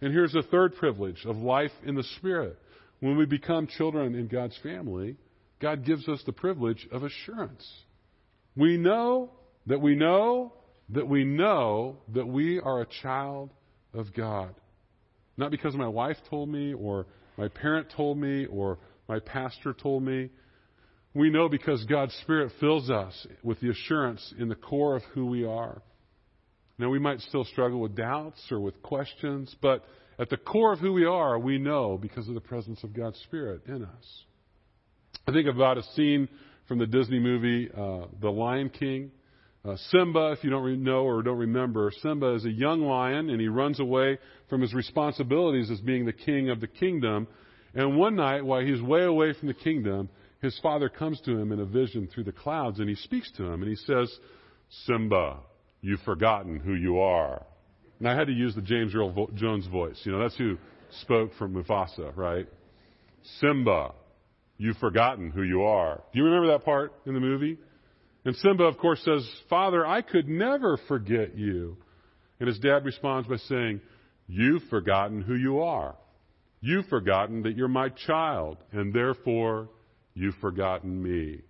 And 0.00 0.12
here's 0.12 0.32
the 0.32 0.42
third 0.42 0.76
privilege 0.76 1.24
of 1.24 1.36
life 1.36 1.72
in 1.84 1.94
the 1.94 2.04
Spirit. 2.16 2.58
When 3.00 3.16
we 3.16 3.26
become 3.26 3.66
children 3.66 4.14
in 4.14 4.28
God's 4.28 4.58
family, 4.62 5.16
God 5.60 5.84
gives 5.84 6.08
us 6.08 6.22
the 6.24 6.32
privilege 6.32 6.86
of 6.92 7.02
assurance. 7.02 7.68
We 8.56 8.76
know 8.76 9.30
that 9.66 9.80
we 9.80 9.94
know 9.94 10.52
that 10.90 11.06
we 11.06 11.24
know 11.24 11.98
that 12.14 12.26
we 12.26 12.60
are 12.60 12.80
a 12.80 12.86
child 13.02 13.50
of 13.92 14.14
God. 14.14 14.54
Not 15.36 15.50
because 15.50 15.74
my 15.74 15.88
wife 15.88 16.16
told 16.30 16.48
me, 16.48 16.72
or 16.74 17.06
my 17.36 17.48
parent 17.48 17.88
told 17.94 18.18
me, 18.18 18.46
or 18.46 18.78
my 19.08 19.20
pastor 19.20 19.72
told 19.72 20.02
me. 20.02 20.30
We 21.14 21.30
know 21.30 21.48
because 21.48 21.84
God's 21.84 22.14
Spirit 22.22 22.52
fills 22.60 22.90
us 22.90 23.26
with 23.42 23.60
the 23.60 23.70
assurance 23.70 24.34
in 24.38 24.48
the 24.48 24.54
core 24.54 24.96
of 24.96 25.02
who 25.14 25.26
we 25.26 25.44
are. 25.44 25.82
Now, 26.78 26.90
we 26.90 26.98
might 26.98 27.20
still 27.20 27.44
struggle 27.44 27.80
with 27.80 27.96
doubts 27.96 28.40
or 28.50 28.60
with 28.60 28.80
questions, 28.82 29.54
but 29.60 29.84
at 30.18 30.30
the 30.30 30.36
core 30.36 30.72
of 30.72 30.78
who 30.78 30.92
we 30.92 31.04
are, 31.04 31.38
we 31.38 31.58
know 31.58 31.98
because 31.98 32.28
of 32.28 32.34
the 32.34 32.40
presence 32.40 32.82
of 32.84 32.94
God's 32.94 33.18
Spirit 33.20 33.62
in 33.66 33.84
us. 33.84 34.24
I 35.28 35.30
think 35.30 35.46
about 35.46 35.76
a 35.76 35.82
scene 35.94 36.26
from 36.68 36.78
the 36.78 36.86
Disney 36.86 37.18
movie 37.18 37.68
uh, 37.70 38.06
The 38.18 38.30
Lion 38.30 38.70
King. 38.70 39.10
Uh, 39.62 39.76
Simba, 39.90 40.32
if 40.32 40.42
you 40.42 40.48
don't 40.48 40.82
know 40.82 41.04
or 41.04 41.22
don't 41.22 41.36
remember, 41.36 41.92
Simba 42.00 42.32
is 42.32 42.46
a 42.46 42.50
young 42.50 42.80
lion 42.80 43.28
and 43.28 43.38
he 43.38 43.48
runs 43.48 43.78
away 43.78 44.18
from 44.48 44.62
his 44.62 44.72
responsibilities 44.72 45.70
as 45.70 45.82
being 45.82 46.06
the 46.06 46.14
king 46.14 46.48
of 46.48 46.62
the 46.62 46.66
kingdom. 46.66 47.26
And 47.74 47.98
one 47.98 48.16
night, 48.16 48.42
while 48.42 48.62
he's 48.62 48.80
way 48.80 49.04
away 49.04 49.34
from 49.34 49.48
the 49.48 49.54
kingdom, 49.54 50.08
his 50.40 50.58
father 50.60 50.88
comes 50.88 51.20
to 51.26 51.32
him 51.32 51.52
in 51.52 51.60
a 51.60 51.66
vision 51.66 52.08
through 52.08 52.24
the 52.24 52.32
clouds 52.32 52.80
and 52.80 52.88
he 52.88 52.94
speaks 52.94 53.30
to 53.32 53.44
him 53.44 53.60
and 53.60 53.68
he 53.68 53.76
says, 53.76 54.10
Simba, 54.86 55.40
you've 55.82 56.00
forgotten 56.00 56.58
who 56.58 56.72
you 56.72 57.00
are. 57.00 57.44
And 57.98 58.08
I 58.08 58.16
had 58.16 58.28
to 58.28 58.32
use 58.32 58.54
the 58.54 58.62
James 58.62 58.94
Earl 58.94 59.28
Jones 59.34 59.66
voice. 59.66 60.00
You 60.04 60.12
know, 60.12 60.20
that's 60.20 60.38
who 60.38 60.56
spoke 61.02 61.34
from 61.34 61.52
Mufasa, 61.52 62.16
right? 62.16 62.48
Simba, 63.40 63.92
You've 64.58 64.76
forgotten 64.78 65.30
who 65.30 65.42
you 65.42 65.62
are. 65.62 66.02
Do 66.12 66.18
you 66.18 66.24
remember 66.24 66.48
that 66.48 66.64
part 66.64 66.92
in 67.06 67.14
the 67.14 67.20
movie? 67.20 67.56
And 68.24 68.34
Simba, 68.36 68.64
of 68.64 68.76
course, 68.76 69.00
says, 69.04 69.26
Father, 69.48 69.86
I 69.86 70.02
could 70.02 70.28
never 70.28 70.76
forget 70.88 71.38
you. 71.38 71.76
And 72.40 72.48
his 72.48 72.58
dad 72.58 72.84
responds 72.84 73.28
by 73.28 73.36
saying, 73.36 73.80
You've 74.26 74.64
forgotten 74.68 75.22
who 75.22 75.34
you 75.36 75.60
are. 75.60 75.94
You've 76.60 76.86
forgotten 76.86 77.44
that 77.44 77.56
you're 77.56 77.68
my 77.68 77.88
child, 77.88 78.58
and 78.72 78.92
therefore 78.92 79.68
you've 80.14 80.34
forgotten 80.40 81.00
me. 81.02 81.40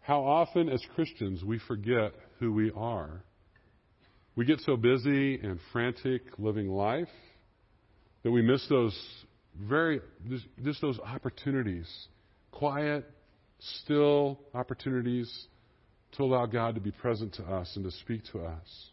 how 0.00 0.22
often 0.22 0.68
as 0.68 0.80
Christians 0.94 1.42
we 1.44 1.58
forget 1.66 2.12
who 2.38 2.52
we 2.52 2.70
are. 2.76 3.24
We 4.36 4.44
get 4.44 4.60
so 4.60 4.76
busy 4.76 5.36
and 5.36 5.58
frantic 5.72 6.22
living 6.38 6.68
life 6.68 7.08
that 8.22 8.30
we 8.30 8.42
miss 8.42 8.64
those 8.68 8.96
very, 9.60 10.00
just 10.62 10.80
those 10.80 10.98
opportunities, 10.98 11.88
quiet, 12.50 13.04
still 13.58 14.38
opportunities 14.54 15.46
to 16.12 16.22
allow 16.22 16.46
God 16.46 16.74
to 16.74 16.80
be 16.80 16.90
present 16.90 17.34
to 17.34 17.42
us 17.42 17.72
and 17.76 17.84
to 17.84 17.90
speak 17.90 18.22
to 18.32 18.40
us. 18.40 18.90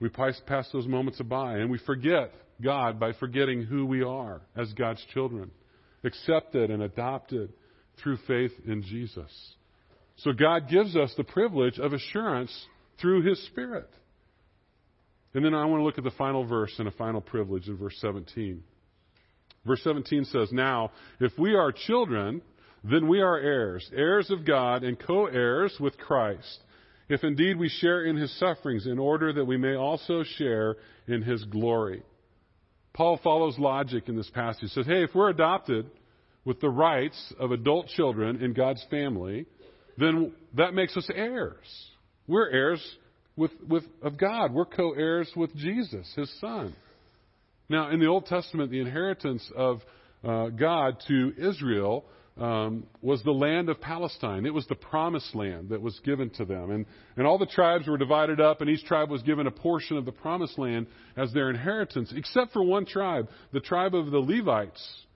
We 0.00 0.08
pass 0.08 0.68
those 0.72 0.86
moments 0.86 1.20
by 1.22 1.54
and 1.54 1.70
we 1.70 1.78
forget 1.78 2.32
God 2.62 3.00
by 3.00 3.12
forgetting 3.12 3.62
who 3.62 3.86
we 3.86 4.02
are 4.02 4.40
as 4.56 4.72
God's 4.72 5.04
children, 5.12 5.50
accepted 6.04 6.70
and 6.70 6.82
adopted 6.82 7.52
through 8.02 8.18
faith 8.26 8.52
in 8.66 8.82
Jesus. 8.82 9.30
So 10.18 10.32
God 10.32 10.68
gives 10.68 10.96
us 10.96 11.12
the 11.16 11.24
privilege 11.24 11.78
of 11.78 11.92
assurance 11.92 12.66
through 13.00 13.22
His 13.22 13.44
Spirit. 13.46 13.88
And 15.34 15.44
then 15.44 15.54
I 15.54 15.66
want 15.66 15.80
to 15.80 15.84
look 15.84 15.98
at 15.98 16.04
the 16.04 16.10
final 16.16 16.46
verse 16.46 16.72
and 16.78 16.88
a 16.88 16.92
final 16.92 17.20
privilege 17.20 17.68
in 17.68 17.76
verse 17.76 17.96
17. 18.00 18.62
Verse 19.66 19.82
17 19.82 20.26
says, 20.26 20.52
Now, 20.52 20.92
if 21.20 21.32
we 21.38 21.54
are 21.54 21.72
children, 21.72 22.42
then 22.84 23.08
we 23.08 23.20
are 23.20 23.38
heirs, 23.38 23.88
heirs 23.94 24.30
of 24.30 24.46
God 24.46 24.84
and 24.84 24.98
co 24.98 25.26
heirs 25.26 25.76
with 25.80 25.98
Christ, 25.98 26.62
if 27.08 27.24
indeed 27.24 27.58
we 27.58 27.68
share 27.68 28.04
in 28.04 28.16
his 28.16 28.36
sufferings, 28.38 28.86
in 28.86 28.98
order 28.98 29.32
that 29.32 29.44
we 29.44 29.56
may 29.56 29.74
also 29.74 30.22
share 30.36 30.76
in 31.08 31.22
his 31.22 31.44
glory. 31.44 32.02
Paul 32.94 33.20
follows 33.22 33.58
logic 33.58 34.08
in 34.08 34.16
this 34.16 34.30
passage. 34.30 34.62
He 34.62 34.68
says, 34.68 34.86
Hey, 34.86 35.02
if 35.02 35.14
we're 35.14 35.30
adopted 35.30 35.90
with 36.44 36.60
the 36.60 36.70
rights 36.70 37.34
of 37.38 37.50
adult 37.50 37.88
children 37.88 38.42
in 38.42 38.54
God's 38.54 38.84
family, 38.88 39.46
then 39.98 40.32
that 40.54 40.74
makes 40.74 40.96
us 40.96 41.08
heirs. 41.14 41.90
We're 42.26 42.48
heirs 42.50 42.96
with, 43.36 43.50
with, 43.68 43.84
of 44.02 44.18
God. 44.18 44.52
We're 44.52 44.64
co 44.64 44.92
heirs 44.92 45.30
with 45.36 45.54
Jesus, 45.56 46.10
his 46.16 46.32
son. 46.40 46.74
Now, 47.68 47.90
in 47.90 48.00
the 48.00 48.06
Old 48.06 48.26
Testament, 48.26 48.70
the 48.70 48.80
inheritance 48.80 49.50
of 49.54 49.80
uh, 50.24 50.48
God 50.48 51.02
to 51.08 51.32
Israel 51.36 52.04
um, 52.38 52.86
was 53.00 53.22
the 53.22 53.32
land 53.32 53.68
of 53.68 53.80
Palestine. 53.80 54.44
It 54.44 54.52
was 54.52 54.66
the 54.66 54.74
promised 54.74 55.34
land 55.34 55.70
that 55.70 55.80
was 55.80 55.98
given 56.00 56.30
to 56.30 56.44
them. 56.44 56.70
And, 56.70 56.86
and 57.16 57.26
all 57.26 57.38
the 57.38 57.46
tribes 57.46 57.86
were 57.86 57.96
divided 57.96 58.40
up, 58.40 58.60
and 58.60 58.68
each 58.68 58.84
tribe 58.84 59.10
was 59.10 59.22
given 59.22 59.46
a 59.46 59.50
portion 59.50 59.96
of 59.96 60.04
the 60.04 60.12
promised 60.12 60.58
land 60.58 60.86
as 61.16 61.32
their 61.32 61.48
inheritance, 61.50 62.12
except 62.14 62.52
for 62.52 62.62
one 62.62 62.84
tribe, 62.84 63.28
the 63.52 63.60
tribe 63.60 63.94
of 63.94 64.10
the 64.10 64.18
Levites. 64.18 65.06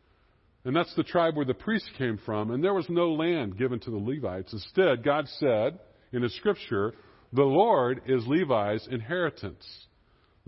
And 0.64 0.74
that's 0.74 0.94
the 0.94 1.04
tribe 1.04 1.36
where 1.36 1.46
the 1.46 1.54
priests 1.54 1.88
came 1.98 2.18
from. 2.24 2.50
And 2.50 2.64
there 2.64 2.74
was 2.74 2.88
no 2.88 3.12
land 3.12 3.58
given 3.58 3.80
to 3.80 3.90
the 3.90 3.96
Levites. 3.96 4.52
Instead, 4.52 5.04
God 5.04 5.26
said 5.38 5.78
in 6.12 6.22
His 6.22 6.34
scripture, 6.36 6.94
The 7.32 7.42
Lord 7.42 8.02
is 8.06 8.26
Levi's 8.26 8.86
inheritance. 8.90 9.66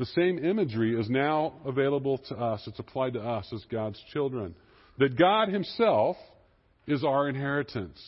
The 0.02 0.06
same 0.06 0.44
imagery 0.44 0.98
is 0.98 1.08
now 1.08 1.60
available 1.64 2.18
to 2.18 2.34
us. 2.34 2.64
It's 2.66 2.80
applied 2.80 3.12
to 3.12 3.20
us 3.20 3.46
as 3.54 3.64
God's 3.70 4.02
children. 4.12 4.56
That 4.98 5.16
God 5.16 5.48
Himself 5.48 6.16
is 6.88 7.04
our 7.04 7.28
inheritance. 7.28 8.02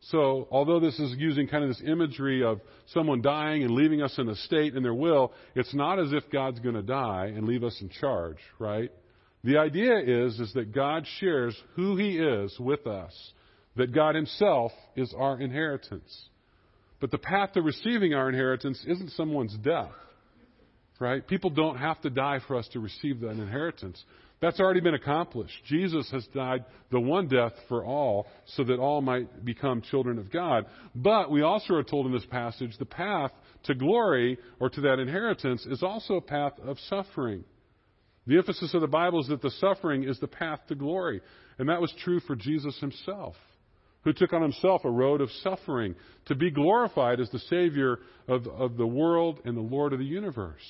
So, 0.00 0.48
although 0.50 0.80
this 0.80 0.98
is 0.98 1.14
using 1.18 1.46
kind 1.46 1.62
of 1.62 1.68
this 1.68 1.82
imagery 1.86 2.42
of 2.42 2.62
someone 2.86 3.20
dying 3.20 3.64
and 3.64 3.72
leaving 3.72 4.00
us 4.00 4.16
in 4.16 4.30
a 4.30 4.34
state 4.34 4.74
in 4.76 4.82
their 4.82 4.94
will, 4.94 5.34
it's 5.54 5.74
not 5.74 5.98
as 5.98 6.14
if 6.14 6.30
God's 6.32 6.60
going 6.60 6.74
to 6.74 6.80
die 6.80 7.34
and 7.36 7.46
leave 7.46 7.64
us 7.64 7.78
in 7.82 7.90
charge, 7.90 8.38
right? 8.58 8.90
The 9.44 9.58
idea 9.58 9.98
is, 9.98 10.40
is 10.40 10.54
that 10.54 10.72
God 10.72 11.04
shares 11.18 11.54
who 11.76 11.98
He 11.98 12.16
is 12.16 12.58
with 12.58 12.86
us, 12.86 13.12
that 13.76 13.92
God 13.92 14.14
Himself 14.14 14.72
is 14.96 15.12
our 15.14 15.38
inheritance. 15.38 16.30
But 16.98 17.10
the 17.10 17.18
path 17.18 17.52
to 17.52 17.60
receiving 17.60 18.14
our 18.14 18.30
inheritance 18.30 18.82
isn't 18.88 19.10
someone's 19.10 19.54
death, 19.58 19.92
right? 20.98 21.26
People 21.26 21.50
don't 21.50 21.76
have 21.76 22.00
to 22.02 22.10
die 22.10 22.40
for 22.46 22.56
us 22.56 22.68
to 22.68 22.80
receive 22.80 23.20
that 23.20 23.30
inheritance. 23.30 24.02
That's 24.40 24.60
already 24.60 24.80
been 24.80 24.94
accomplished. 24.94 25.54
Jesus 25.66 26.08
has 26.12 26.26
died 26.28 26.64
the 26.90 27.00
one 27.00 27.26
death 27.26 27.54
for 27.68 27.84
all 27.84 28.26
so 28.46 28.62
that 28.64 28.78
all 28.78 29.00
might 29.00 29.44
become 29.44 29.82
children 29.82 30.18
of 30.18 30.30
God. 30.30 30.66
But 30.94 31.30
we 31.30 31.42
also 31.42 31.74
are 31.74 31.82
told 31.82 32.06
in 32.06 32.12
this 32.12 32.26
passage 32.26 32.76
the 32.78 32.84
path 32.84 33.32
to 33.64 33.74
glory 33.74 34.38
or 34.60 34.70
to 34.70 34.80
that 34.82 35.00
inheritance 35.00 35.66
is 35.66 35.82
also 35.82 36.14
a 36.14 36.20
path 36.20 36.52
of 36.62 36.78
suffering. 36.88 37.44
The 38.28 38.36
emphasis 38.36 38.74
of 38.74 38.80
the 38.80 38.86
Bible 38.86 39.20
is 39.20 39.28
that 39.28 39.42
the 39.42 39.50
suffering 39.50 40.04
is 40.04 40.20
the 40.20 40.28
path 40.28 40.60
to 40.68 40.76
glory. 40.76 41.20
And 41.58 41.68
that 41.68 41.80
was 41.80 41.92
true 42.04 42.20
for 42.20 42.36
Jesus 42.36 42.78
himself, 42.78 43.34
who 44.04 44.12
took 44.12 44.32
on 44.32 44.42
himself 44.42 44.84
a 44.84 44.90
road 44.90 45.20
of 45.20 45.30
suffering 45.42 45.96
to 46.26 46.36
be 46.36 46.50
glorified 46.50 47.18
as 47.18 47.30
the 47.30 47.40
Savior 47.40 47.98
of, 48.28 48.46
of 48.46 48.76
the 48.76 48.86
world 48.86 49.40
and 49.44 49.56
the 49.56 49.62
Lord 49.62 49.92
of 49.92 49.98
the 49.98 50.04
universe. 50.04 50.62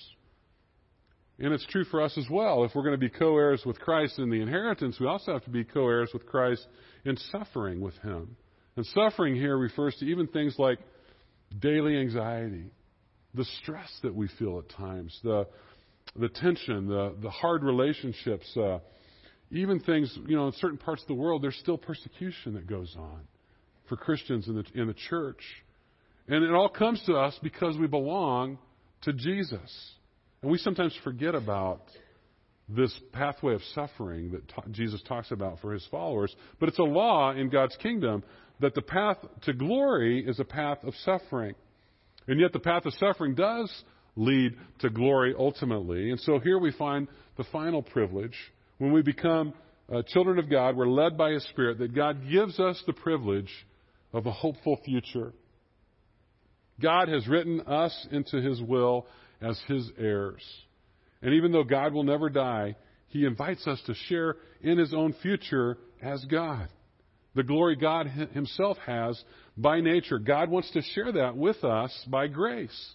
And 1.41 1.55
it's 1.55 1.67
true 1.67 1.85
for 1.85 2.03
us 2.03 2.17
as 2.19 2.27
well. 2.29 2.65
If 2.65 2.75
we're 2.75 2.83
going 2.83 2.99
to 2.99 2.99
be 2.99 3.11
co 3.11 3.37
heirs 3.37 3.63
with 3.65 3.79
Christ 3.79 4.19
in 4.19 4.29
the 4.29 4.41
inheritance, 4.41 4.99
we 4.99 5.07
also 5.07 5.33
have 5.33 5.45
to 5.45 5.51
be 5.51 5.65
co 5.65 5.89
heirs 5.89 6.11
with 6.13 6.27
Christ 6.27 6.67
in 7.05 7.17
suffering 7.31 7.81
with 7.81 7.95
Him. 7.99 8.37
And 8.77 8.85
suffering 8.87 9.35
here 9.35 9.57
refers 9.57 9.95
to 9.97 10.07
even 10.07 10.27
things 10.27 10.57
like 10.59 10.79
daily 11.61 11.97
anxiety, 11.97 12.71
the 13.35 13.45
stress 13.63 13.91
that 14.03 14.15
we 14.15 14.29
feel 14.39 14.59
at 14.59 14.69
times, 14.77 15.19
the, 15.23 15.47
the 16.17 16.29
tension, 16.29 16.89
the, 16.89 17.15
the 17.23 17.31
hard 17.31 17.63
relationships, 17.63 18.57
uh, 18.57 18.79
even 19.51 19.81
things, 19.81 20.17
you 20.27 20.37
know, 20.37 20.47
in 20.47 20.53
certain 20.55 20.79
parts 20.79 21.03
of 21.03 21.09
the 21.09 21.15
world, 21.15 21.43
there's 21.43 21.57
still 21.57 21.79
persecution 21.79 22.55
that 22.55 22.67
goes 22.67 22.95
on 22.99 23.21
for 23.89 23.97
Christians 23.97 24.49
in 24.49 24.57
the, 24.57 24.65
in 24.75 24.87
the 24.89 24.95
church. 25.09 25.43
And 26.27 26.45
it 26.45 26.53
all 26.53 26.69
comes 26.69 27.03
to 27.07 27.15
us 27.15 27.39
because 27.43 27.77
we 27.79 27.87
belong 27.87 28.59
to 29.03 29.13
Jesus. 29.13 29.95
And 30.43 30.51
we 30.51 30.59
sometimes 30.59 30.97
forget 31.03 31.35
about 31.35 31.83
this 32.69 32.99
pathway 33.13 33.55
of 33.55 33.63
suffering 33.75 34.33
that 34.33 34.49
ta- 34.49 34.63
Jesus 34.71 35.03
talks 35.09 35.31
about 35.31 35.61
for 35.61 35.73
his 35.73 35.87
followers. 35.91 36.35
But 36.61 36.69
it's 36.69 36.79
a 36.79 36.85
law 36.85 37.33
in 37.33 37.49
God's 37.49 37.77
kingdom 37.77 38.23
that 38.61 38.75
the 38.75 38.83
path 38.83 39.17
to 39.43 39.53
glory 39.53 40.25
is 40.27 40.39
a 40.39 40.45
path 40.45 40.79
of 40.85 40.95
suffering. 41.05 41.55
And 42.27 42.41
yet 42.41 42.53
the 42.53 42.59
path 42.59 42.85
of 42.85 42.93
suffering 42.95 43.35
does 43.35 43.73
lead 44.17 44.57
to 44.81 44.91
glory 44.91 45.35
ultimately. 45.37 46.11
And 46.11 46.21
so 46.21 46.39
here 46.39 46.59
we 46.59 46.73
find 46.73 47.09
the 47.37 47.45
final 47.45 47.83
privilege. 47.83 48.37
When 48.79 48.93
we 48.93 49.03
become 49.03 49.55
uh, 49.93 50.03
children 50.09 50.39
of 50.39 50.51
God, 50.51 50.77
we're 50.77 50.89
led 50.89 51.17
by 51.17 51.31
His 51.31 51.45
Spirit, 51.49 51.79
that 51.79 51.95
God 51.95 52.29
gives 52.31 52.61
us 52.61 52.83
the 52.87 52.93
privilege 52.93 53.51
of 54.13 54.27
a 54.27 54.33
hopeful 54.33 54.79
future. 54.85 55.33
God 56.81 57.09
has 57.09 57.27
written 57.27 57.63
us 57.63 58.07
into 58.11 58.41
His 58.43 58.61
will 58.61 59.07
as 59.41 59.61
his 59.67 59.91
heirs. 59.99 60.43
And 61.23 61.35
even 61.35 61.53
though 61.53 61.65
God 61.65 61.93
will 61.93 62.05
never 62.05 62.29
die, 62.29 62.77
he 63.09 63.25
invites 63.25 63.67
us 63.67 63.81
to 63.87 63.95
share 63.95 64.37
in 64.61 64.79
his 64.79 64.93
own 64.95 65.15
future 65.23 65.79
as 66.03 66.25
God. 66.27 66.69
The 67.35 67.43
glory 67.43 67.77
God 67.77 68.07
himself 68.07 68.79
has 68.87 69.23
by 69.57 69.81
nature. 69.81 70.19
God 70.19 70.51
wants 70.51 70.71
to 70.73 70.83
share 70.83 71.13
that 71.13 71.37
with 71.37 71.63
us 71.65 72.07
by 72.11 72.27
grace. 72.27 72.95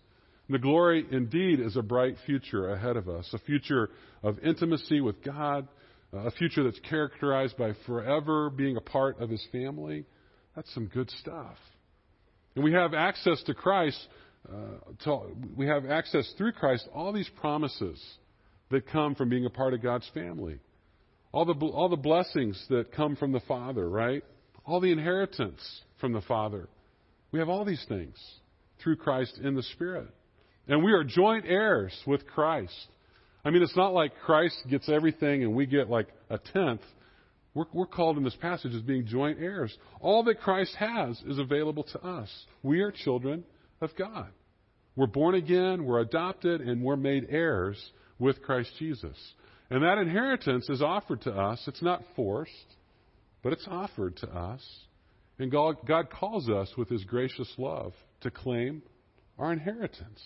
The 0.50 0.60
glory 0.60 1.06
indeed 1.10 1.60
is 1.60 1.78
a 1.78 1.82
bright 1.82 2.16
future 2.26 2.74
ahead 2.74 2.98
of 2.98 3.08
us, 3.08 3.30
a 3.34 3.40
future 3.40 3.90
of 4.22 4.40
intimacy 4.40 5.00
with 5.02 5.24
God, 5.24 5.68
a 6.12 6.32
future 6.32 6.64
that's 6.64 6.80
characterized 6.90 7.58
by 7.58 7.74
forever 7.86 8.50
being 8.50 8.78
a 8.78 8.82
part 8.82 9.20
of 9.22 9.30
his 9.30 9.46
family. 9.52 10.06
That's 10.56 10.72
some 10.74 10.88
good 10.88 11.10
stuff. 11.22 11.56
And 12.56 12.64
we 12.64 12.74
have 12.74 12.94
access 12.94 13.42
to 13.44 13.54
Christ 13.54 14.00
uh, 14.52 15.18
we 15.56 15.68
have 15.68 15.86
access 15.86 16.32
through 16.38 16.52
Christ 16.54 16.88
all 16.94 17.14
these 17.14 17.30
promises 17.40 18.02
that 18.72 18.88
come 18.88 19.16
from 19.16 19.30
being 19.30 19.46
a 19.46 19.50
part 19.50 19.74
of 19.74 19.82
God's 19.82 20.10
family. 20.14 20.60
All 21.32 21.46
the, 21.46 21.54
all 21.54 21.90
the 21.90 21.96
blessings 21.96 22.64
that 22.70 22.92
come 22.92 23.16
from 23.16 23.32
the 23.32 23.40
Father, 23.42 23.90
right? 23.90 24.24
All 24.66 24.80
the 24.80 24.92
inheritance 24.92 25.62
from 26.00 26.14
the 26.14 26.22
Father. 26.22 26.68
We 27.32 27.40
have 27.40 27.50
all 27.50 27.66
these 27.66 27.84
things 27.88 28.16
through 28.82 28.98
Christ 28.98 29.40
in 29.42 29.56
the 29.56 29.64
Spirit. 29.64 30.08
And 30.68 30.84
we 30.84 30.94
are 30.94 31.04
joint 31.04 31.46
heirs 31.48 31.94
with 32.06 32.26
Christ. 32.28 32.76
I 33.44 33.50
mean, 33.50 33.64
it's 33.64 33.76
not 33.76 33.94
like 33.94 34.12
Christ 34.26 34.56
gets 34.70 34.88
everything 34.88 35.44
and 35.44 35.56
we 35.56 35.66
get 35.66 35.90
like 35.90 36.08
a 36.30 36.38
tenth. 36.38 36.82
We're, 37.54 37.66
we're, 37.74 37.86
called 37.86 38.18
in 38.18 38.24
this 38.24 38.36
passage 38.36 38.74
as 38.74 38.82
being 38.82 39.06
joint 39.06 39.40
heirs. 39.40 39.76
All 40.00 40.24
that 40.24 40.40
Christ 40.40 40.76
has 40.76 41.22
is 41.28 41.40
available 41.40 41.84
to 41.84 42.04
us. 42.04 42.30
We 42.64 42.82
are 42.82 42.92
children 42.92 43.44
of 43.84 43.96
God. 43.96 44.30
We're 44.96 45.08
born 45.08 45.36
again, 45.36 45.86
we're 45.86 46.00
adopted, 46.00 46.62
and 46.62 46.84
we're 46.84 46.96
made 46.96 47.28
heirs 47.30 47.78
with 48.20 48.42
Christ 48.42 48.72
Jesus. 48.80 49.18
And 49.70 49.84
that 49.84 49.98
inheritance 49.98 50.70
is 50.70 50.82
offered 50.82 51.22
to 51.22 51.32
us. 51.32 51.64
It's 51.68 51.82
not 51.82 52.04
forced, 52.16 52.76
but 53.42 53.54
it's 53.54 53.68
offered 53.68 54.18
to 54.18 54.30
us. 54.30 54.64
And 55.40 55.52
God, 55.52 55.78
God 55.88 56.10
calls 56.12 56.48
us 56.48 56.72
with 56.78 56.90
His 56.90 57.04
gracious 57.06 57.52
love 57.58 57.94
to 58.22 58.30
claim 58.30 58.84
our 59.40 59.52
inheritance. 59.52 60.22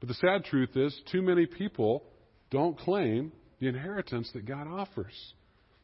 But 0.00 0.08
the 0.08 0.14
sad 0.14 0.44
truth 0.44 0.76
is, 0.76 1.00
too 1.12 1.22
many 1.22 1.46
people 1.46 2.02
don't 2.50 2.76
claim 2.78 3.32
the 3.60 3.68
inheritance 3.68 4.28
that 4.34 4.44
God 4.44 4.66
offers. 4.66 5.14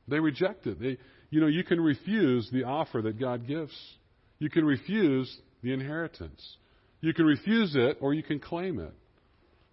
They 0.09 0.19
reject 0.19 0.67
it. 0.67 0.81
They, 0.81 0.99
you 1.31 1.41
know, 1.41 1.47
you 1.47 1.63
can 1.63 1.81
refuse 1.81 2.51
the 2.51 2.65
offer 2.65 3.03
that 3.03 3.21
God 3.21 3.47
gives 3.47 3.73
You 4.41 4.51
can 4.51 4.65
refuse 4.65 5.35
the 5.63 5.73
inheritance. 5.73 6.57
You 7.01 7.15
can 7.15 7.25
refuse 7.25 7.75
it 7.75 7.99
or 8.01 8.15
you 8.15 8.23
can 8.23 8.39
claim 8.39 8.79
it. 8.79 8.93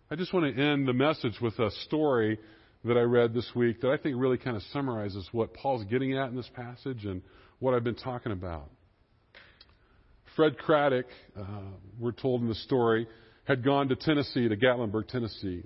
I 0.10 0.16
just 0.16 0.34
want 0.34 0.56
to 0.56 0.62
end 0.62 0.88
the 0.88 0.94
message 0.94 1.40
with 1.42 1.60
a 1.60 1.70
story 1.86 2.40
that 2.86 2.96
I 2.96 3.02
read 3.02 3.34
this 3.34 3.50
week 3.54 3.82
that 3.82 3.92
I 3.92 3.98
think 3.98 4.16
really 4.18 4.38
kind 4.38 4.56
of 4.56 4.64
summarizes 4.72 5.28
what 5.34 5.54
Paul's 5.54 5.84
getting 5.86 6.18
at 6.18 6.30
in 6.30 6.36
this 6.36 6.50
passage 6.56 7.06
and 7.06 7.22
what 7.60 7.74
I've 7.74 7.84
been 7.84 7.96
talking 7.96 8.32
about. 8.32 8.70
Fred 10.38 10.58
Craddock, 10.58 11.08
uh, 11.38 11.44
we're 12.00 12.12
told 12.12 12.42
in 12.42 12.48
the 12.48 12.56
story, 12.56 13.08
had 13.44 13.64
gone 13.64 13.90
to 13.90 13.96
Tennessee, 13.96 14.48
to 14.48 14.56
Gatlinburg, 14.56 15.08
Tennessee. 15.08 15.64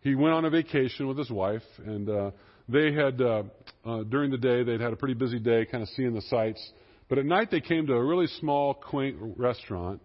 He 0.00 0.14
went 0.14 0.34
on 0.34 0.44
a 0.44 0.50
vacation 0.50 1.08
with 1.08 1.18
his 1.18 1.30
wife, 1.30 1.62
and 1.84 2.08
uh, 2.08 2.30
they 2.68 2.92
had, 2.92 3.20
uh, 3.20 3.42
uh, 3.84 4.04
during 4.04 4.30
the 4.30 4.38
day, 4.38 4.62
they'd 4.62 4.80
had 4.80 4.92
a 4.92 4.96
pretty 4.96 5.14
busy 5.14 5.38
day 5.38 5.66
kind 5.66 5.82
of 5.82 5.88
seeing 5.90 6.14
the 6.14 6.22
sights. 6.22 6.72
But 7.08 7.18
at 7.18 7.26
night, 7.26 7.50
they 7.50 7.60
came 7.60 7.86
to 7.88 7.94
a 7.94 8.04
really 8.04 8.28
small, 8.38 8.74
quaint 8.74 9.16
restaurant, 9.36 10.00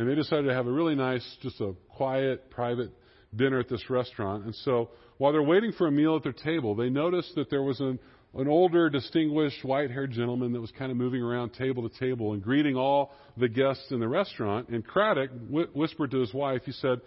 and 0.00 0.08
they 0.08 0.14
decided 0.14 0.46
to 0.46 0.54
have 0.54 0.66
a 0.66 0.72
really 0.72 0.94
nice, 0.94 1.22
just 1.42 1.60
a 1.60 1.74
quiet, 1.90 2.50
private 2.50 2.90
dinner 3.36 3.60
at 3.60 3.68
this 3.68 3.90
restaurant. 3.90 4.46
And 4.46 4.54
so 4.54 4.88
while 5.18 5.30
they're 5.30 5.42
waiting 5.42 5.72
for 5.72 5.88
a 5.88 5.90
meal 5.90 6.16
at 6.16 6.22
their 6.22 6.32
table, 6.32 6.74
they 6.74 6.88
noticed 6.88 7.34
that 7.34 7.50
there 7.50 7.62
was 7.62 7.80
an, 7.80 7.98
an 8.34 8.48
older, 8.48 8.88
distinguished, 8.88 9.62
white 9.62 9.90
haired 9.90 10.12
gentleman 10.12 10.54
that 10.54 10.60
was 10.60 10.70
kind 10.70 10.90
of 10.90 10.96
moving 10.96 11.20
around 11.20 11.52
table 11.52 11.86
to 11.86 11.98
table 11.98 12.32
and 12.32 12.42
greeting 12.42 12.76
all 12.76 13.12
the 13.36 13.46
guests 13.46 13.88
in 13.90 14.00
the 14.00 14.08
restaurant. 14.08 14.70
And 14.70 14.82
Craddock 14.82 15.32
wh- 15.52 15.76
whispered 15.76 16.12
to 16.12 16.20
his 16.20 16.32
wife, 16.32 16.62
he 16.64 16.72
said, 16.72 17.02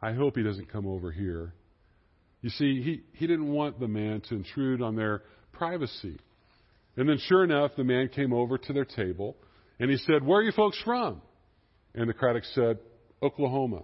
I 0.00 0.14
hope 0.14 0.34
he 0.34 0.42
doesn't 0.42 0.72
come 0.72 0.86
over 0.86 1.12
here. 1.12 1.52
You 2.40 2.48
see, 2.48 2.80
he, 2.80 3.02
he 3.12 3.26
didn't 3.26 3.52
want 3.52 3.78
the 3.78 3.88
man 3.88 4.22
to 4.30 4.36
intrude 4.36 4.80
on 4.80 4.96
their 4.96 5.20
privacy. 5.52 6.18
And 6.96 7.06
then, 7.06 7.18
sure 7.26 7.44
enough, 7.44 7.72
the 7.76 7.84
man 7.84 8.08
came 8.08 8.32
over 8.32 8.56
to 8.56 8.72
their 8.72 8.86
table 8.86 9.36
and 9.78 9.90
he 9.90 9.98
said, 9.98 10.24
Where 10.24 10.38
are 10.38 10.42
you 10.42 10.52
folks 10.52 10.80
from? 10.82 11.20
And 11.98 12.08
the 12.08 12.14
Craddock 12.14 12.44
said, 12.54 12.78
Oklahoma. 13.20 13.82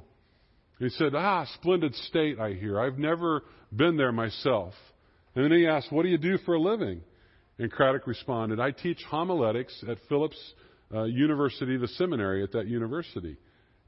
He 0.79 0.89
said, 0.91 1.17
Ah, 1.17 1.47
splendid 1.55 1.97
state, 1.97 2.39
I 2.39 2.53
hear. 2.53 2.81
I've 2.81 2.97
never 2.97 3.43
been 3.75 3.97
there 3.97 4.13
myself. 4.13 4.73
And 5.35 5.45
then 5.45 5.59
he 5.59 5.67
asked, 5.67 5.91
What 5.91 6.05
do 6.05 6.11
you 6.11 6.19
do 6.19 6.39
for 6.47 6.55
a 6.55 6.61
living? 6.61 7.01
And 7.59 7.73
Craddock 7.73 8.07
responded, 8.07 8.61
I 8.61 8.71
teach 8.71 9.03
homiletics 9.11 9.83
at 9.89 9.99
Phillips 10.09 10.39
uh, 10.95 11.03
University, 11.05 11.77
the 11.77 11.89
seminary 11.89 12.45
at 12.45 12.53
that 12.53 12.69
university. 12.69 13.37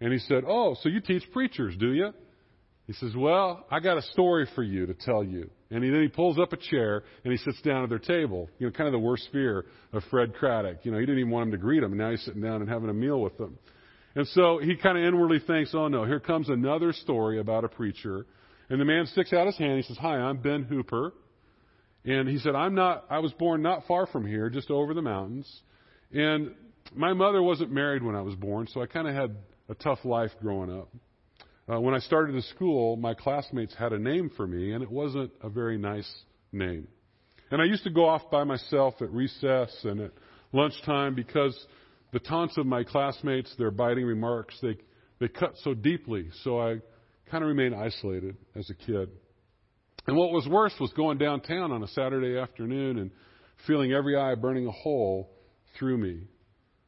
And 0.01 0.13
he 0.13 0.19
said, 0.19 0.43
Oh, 0.45 0.75
so 0.83 0.89
you 0.89 1.01
teach 1.01 1.23
preachers, 1.33 1.77
do 1.79 1.93
you? 1.93 2.13
He 2.89 2.95
says, 2.95 3.15
Well, 3.17 3.65
I 3.71 3.79
got 3.79 3.97
a 3.97 4.03
story 4.03 4.49
for 4.57 4.65
you 4.65 4.87
to 4.87 4.95
tell 4.95 5.23
you. 5.23 5.49
And 5.71 5.85
he, 5.85 5.91
then 5.91 6.03
he 6.03 6.09
pulls 6.09 6.37
up 6.37 6.53
a 6.53 6.57
chair 6.57 7.05
and 7.23 7.33
he 7.33 7.39
sits 7.39 7.63
down 7.63 7.85
at 7.85 7.91
their 7.91 8.01
table. 8.01 8.51
You 8.59 8.67
know, 8.67 8.73
kind 8.73 8.89
of 8.89 8.93
the 8.93 8.99
worst 8.99 9.29
fear 9.31 9.67
of 9.93 10.03
Fred 10.11 10.35
Craddock. 10.35 10.79
You 10.83 10.91
know, 10.91 10.99
he 10.99 11.07
didn't 11.07 11.21
even 11.21 11.31
want 11.31 11.47
him 11.47 11.53
to 11.53 11.59
greet 11.59 11.85
him, 11.85 11.93
and 11.93 11.99
now 12.01 12.11
he's 12.11 12.25
sitting 12.25 12.43
down 12.43 12.61
and 12.61 12.69
having 12.69 12.91
a 12.91 12.95
meal 12.95 13.21
with 13.21 13.39
them. 13.39 13.57
And 14.17 14.27
so 14.29 14.59
he 14.59 14.77
kind 14.77 14.97
of 14.97 15.05
inwardly 15.05 15.41
thinks, 15.47 15.73
oh 15.75 15.89
no, 15.89 16.07
here 16.07 16.19
comes 16.19 16.49
another 16.49 16.95
story 16.95 17.39
about 17.39 17.65
a 17.65 17.69
preacher. 17.69 18.27
And 18.71 18.81
the 18.81 18.85
man 18.87 19.07
sticks 19.07 19.33
out 19.33 19.47
his 19.47 19.59
hand. 19.59 19.77
He 19.77 19.83
says, 19.83 19.99
hi, 19.99 20.17
I'm 20.17 20.39
Ben 20.39 20.63
Hooper. 20.63 21.13
And 22.07 22.27
he 22.27 22.39
said, 22.39 22.55
I'm 22.55 22.75
not, 22.75 23.05
I 23.11 23.19
was 23.19 23.33
born 23.33 23.61
not 23.61 23.87
far 23.87 24.07
from 24.07 24.27
here, 24.27 24.49
just 24.49 24.71
over 24.71 24.95
the 24.95 25.03
mountains. 25.03 25.47
And 26.13 26.55
my 26.95 27.13
mother 27.13 27.43
wasn't 27.43 27.71
married 27.71 28.03
when 28.03 28.17
I 28.17 28.23
was 28.23 28.35
born, 28.35 28.69
so 28.73 28.81
I 28.81 28.87
kind 28.87 29.07
of 29.07 29.15
had 29.15 29.37
a 29.69 29.75
tough 29.75 29.99
life 30.05 30.31
growing 30.41 30.71
up. 30.73 30.89
Uh, 31.71 31.81
when 31.81 31.95
I 31.95 31.99
started 31.99 32.33
to 32.33 32.43
school, 32.43 32.97
my 32.97 33.13
classmates 33.13 33.75
had 33.75 33.93
a 33.93 33.99
name 33.99 34.31
for 34.35 34.47
me, 34.47 34.73
and 34.73 34.83
it 34.83 34.91
wasn't 34.91 35.33
a 35.43 35.51
very 35.51 35.77
nice 35.77 36.11
name. 36.53 36.89
And 37.51 37.61
I 37.61 37.65
used 37.65 37.85
to 37.85 37.91
go 37.91 38.09
off 38.09 38.31
by 38.31 38.45
myself 38.45 38.95
at 39.03 39.11
recess 39.11 39.77
and 39.83 40.01
at 40.01 40.13
lunchtime 40.53 41.15
because 41.15 41.55
the 42.13 42.21
taunts 42.21 42.57
of 42.57 42.67
my 42.67 42.85
classmates, 42.85 43.55
their 43.57 43.71
biting 43.71 44.05
remarks, 44.05 44.57
they, 44.63 44.77
they 45.21 45.29
cut 45.29 45.55
so 45.63 45.75
deeply. 45.75 46.29
So 46.45 46.61
I 46.61 46.77
kind 47.31 47.43
of 47.43 47.49
remained 47.49 47.75
isolated 47.75 48.37
as 48.55 48.71
a 48.71 48.75
kid. 48.75 49.11
And 50.07 50.17
what 50.17 50.31
was 50.31 50.47
worse 50.49 50.75
was 50.81 50.93
going 50.93 51.19
downtown 51.19 51.73
on 51.73 51.83
a 51.83 51.89
Saturday 51.89 52.39
afternoon 52.39 52.99
and 52.99 53.11
feeling 53.67 53.93
every 53.93 54.17
eye 54.17 54.35
burning 54.37 54.67
a 54.67 54.73
hole 54.73 55.31
through 55.79 55.99
me. 55.99 56.21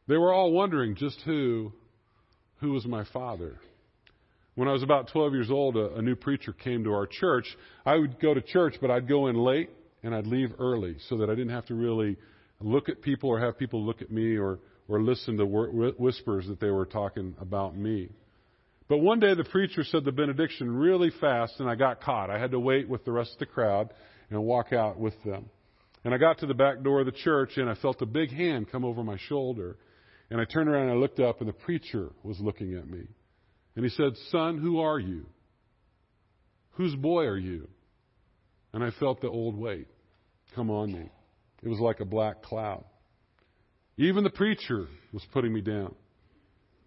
They 0.06 0.16
were 0.16 0.32
all 0.32 0.52
wondering 0.52 0.94
just 0.94 1.20
who, 1.24 1.72
who 2.60 2.72
was 2.72 2.86
my 2.86 3.04
father. 3.12 3.58
When 4.54 4.68
I 4.68 4.72
was 4.72 4.82
about 4.82 5.08
12 5.12 5.32
years 5.34 5.50
old, 5.50 5.76
a, 5.76 5.96
a 5.96 6.02
new 6.02 6.16
preacher 6.16 6.52
came 6.52 6.84
to 6.84 6.92
our 6.92 7.06
church. 7.06 7.46
I 7.84 7.96
would 7.96 8.20
go 8.20 8.34
to 8.34 8.40
church, 8.40 8.76
but 8.80 8.90
I'd 8.90 9.08
go 9.08 9.26
in 9.26 9.36
late 9.36 9.70
and 10.02 10.14
I'd 10.14 10.26
leave 10.26 10.50
early 10.58 10.96
so 11.08 11.18
that 11.18 11.28
I 11.28 11.34
didn't 11.34 11.52
have 11.52 11.66
to 11.66 11.74
really 11.74 12.16
look 12.60 12.88
at 12.88 13.02
people 13.02 13.30
or 13.30 13.40
have 13.40 13.58
people 13.58 13.84
look 13.84 14.02
at 14.02 14.10
me 14.10 14.36
or 14.36 14.60
or 14.88 15.02
listen 15.02 15.36
to 15.36 15.46
whispers 15.46 16.46
that 16.48 16.58
they 16.60 16.70
were 16.70 16.86
talking 16.86 17.34
about 17.40 17.76
me. 17.76 18.08
But 18.88 18.98
one 18.98 19.20
day 19.20 19.34
the 19.34 19.44
preacher 19.44 19.84
said 19.84 20.04
the 20.04 20.12
benediction 20.12 20.74
really 20.74 21.10
fast, 21.20 21.60
and 21.60 21.68
I 21.68 21.74
got 21.74 22.00
caught. 22.00 22.30
I 22.30 22.38
had 22.38 22.52
to 22.52 22.60
wait 22.60 22.88
with 22.88 23.04
the 23.04 23.12
rest 23.12 23.34
of 23.34 23.38
the 23.38 23.46
crowd 23.46 23.92
and 24.30 24.42
walk 24.42 24.72
out 24.72 24.98
with 24.98 25.14
them. 25.24 25.50
And 26.04 26.14
I 26.14 26.18
got 26.18 26.38
to 26.38 26.46
the 26.46 26.54
back 26.54 26.82
door 26.82 27.00
of 27.00 27.06
the 27.06 27.12
church, 27.12 27.58
and 27.58 27.68
I 27.68 27.74
felt 27.74 28.00
a 28.00 28.06
big 28.06 28.32
hand 28.32 28.70
come 28.72 28.84
over 28.84 29.04
my 29.04 29.18
shoulder. 29.28 29.76
And 30.30 30.40
I 30.40 30.44
turned 30.44 30.70
around 30.70 30.84
and 30.88 30.92
I 30.92 30.94
looked 30.94 31.20
up, 31.20 31.40
and 31.40 31.48
the 31.48 31.54
preacher 31.54 32.10
was 32.22 32.40
looking 32.40 32.74
at 32.74 32.88
me. 32.88 33.06
And 33.76 33.84
he 33.84 33.90
said, 33.90 34.12
Son, 34.30 34.56
who 34.56 34.80
are 34.80 34.98
you? 34.98 35.26
Whose 36.72 36.94
boy 36.94 37.24
are 37.24 37.38
you? 37.38 37.68
And 38.72 38.82
I 38.82 38.90
felt 38.98 39.20
the 39.20 39.28
old 39.28 39.56
weight 39.56 39.88
come 40.54 40.70
on 40.70 40.92
me. 40.92 41.10
It 41.62 41.68
was 41.68 41.78
like 41.78 42.00
a 42.00 42.04
black 42.04 42.42
cloud. 42.42 42.84
Even 43.98 44.22
the 44.22 44.30
preacher 44.30 44.86
was 45.12 45.26
putting 45.32 45.52
me 45.52 45.60
down. 45.60 45.94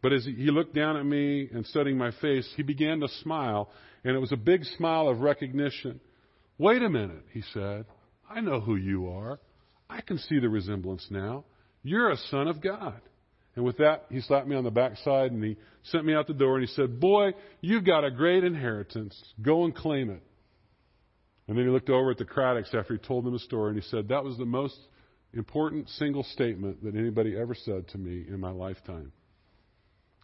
But 0.02 0.14
as 0.14 0.26
he 0.26 0.50
looked 0.50 0.74
down 0.74 0.98
at 0.98 1.06
me 1.06 1.48
and 1.54 1.66
studying 1.66 1.98
my 1.98 2.12
face, 2.22 2.52
he 2.56 2.64
began 2.64 3.02
to 3.02 3.08
smile, 3.22 3.70
and 4.04 4.16
it 4.16 4.20
was 4.20 4.32
a 4.32 4.38
big 4.38 4.64
smile 4.78 5.10
of 5.10 5.20
recognition. 5.20 6.00
Wait 6.58 6.82
a 6.82 6.90
minute, 6.90 7.24
he 7.34 7.44
said. 7.54 7.86
I 8.30 8.40
know 8.40 8.62
who 8.62 8.78
you 8.78 9.10
are. 9.10 9.40
I 9.90 10.02
can 10.02 10.18
see 10.18 10.40
the 10.40 10.50
resemblance 10.50 11.06
now. 11.12 11.44
You're 11.84 12.12
a 12.12 12.18
son 12.18 12.48
of 12.48 12.62
God. 12.62 13.02
And 13.56 13.66
with 13.66 13.78
that, 13.78 14.06
he 14.10 14.22
slapped 14.22 14.48
me 14.48 14.56
on 14.56 14.64
the 14.64 14.72
backside 14.72 15.32
and 15.32 15.44
he 15.44 15.58
sent 15.84 16.06
me 16.06 16.14
out 16.14 16.28
the 16.28 16.34
door 16.34 16.58
and 16.58 16.66
he 16.66 16.74
said, 16.74 17.02
Boy, 17.02 17.32
you've 17.60 17.86
got 17.86 18.06
a 18.06 18.12
great 18.12 18.46
inheritance. 18.46 19.22
Go 19.42 19.66
and 19.66 19.76
claim 19.76 20.10
it. 20.10 20.24
And 21.48 21.58
then 21.58 21.66
he 21.66 21.72
looked 21.72 21.90
over 21.90 22.12
at 22.12 22.18
the 22.18 22.26
Craddocks 22.26 22.74
after 22.74 22.94
he 22.94 23.00
told 23.00 23.26
them 23.26 23.34
the 23.34 23.40
story 23.40 23.74
and 23.74 23.82
he 23.82 23.88
said, 23.90 24.08
That 24.08 24.24
was 24.24 24.38
the 24.38 24.46
most 24.46 24.78
important 25.34 25.90
single 25.90 26.24
statement 26.24 26.84
that 26.84 26.96
anybody 26.96 27.38
ever 27.38 27.56
said 27.56 27.88
to 27.90 27.98
me 27.98 28.26
in 28.28 28.40
my 28.40 28.52
lifetime. 28.52 29.12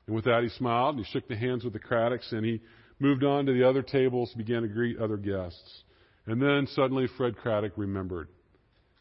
And 0.06 0.16
with 0.16 0.26
that, 0.26 0.44
he 0.44 0.50
smiled 0.50 0.96
and 0.96 1.06
he 1.06 1.12
shook 1.12 1.28
the 1.28 1.36
hands 1.36 1.64
with 1.64 1.74
the 1.74 1.80
Craddocks 1.80 2.32
and 2.32 2.46
he 2.46 2.62
moved 3.00 3.24
on 3.24 3.46
to 3.46 3.54
the 3.54 3.68
other 3.68 3.82
tables, 3.82 4.34
began 4.36 4.64
to 4.64 4.68
greet 4.68 4.98
other 4.98 5.18
guests. 5.18 5.84
And 6.26 6.42
then 6.42 6.68
suddenly 6.68 7.08
Fred 7.18 7.38
Craddock 7.38 7.74
remembered. 7.78 8.30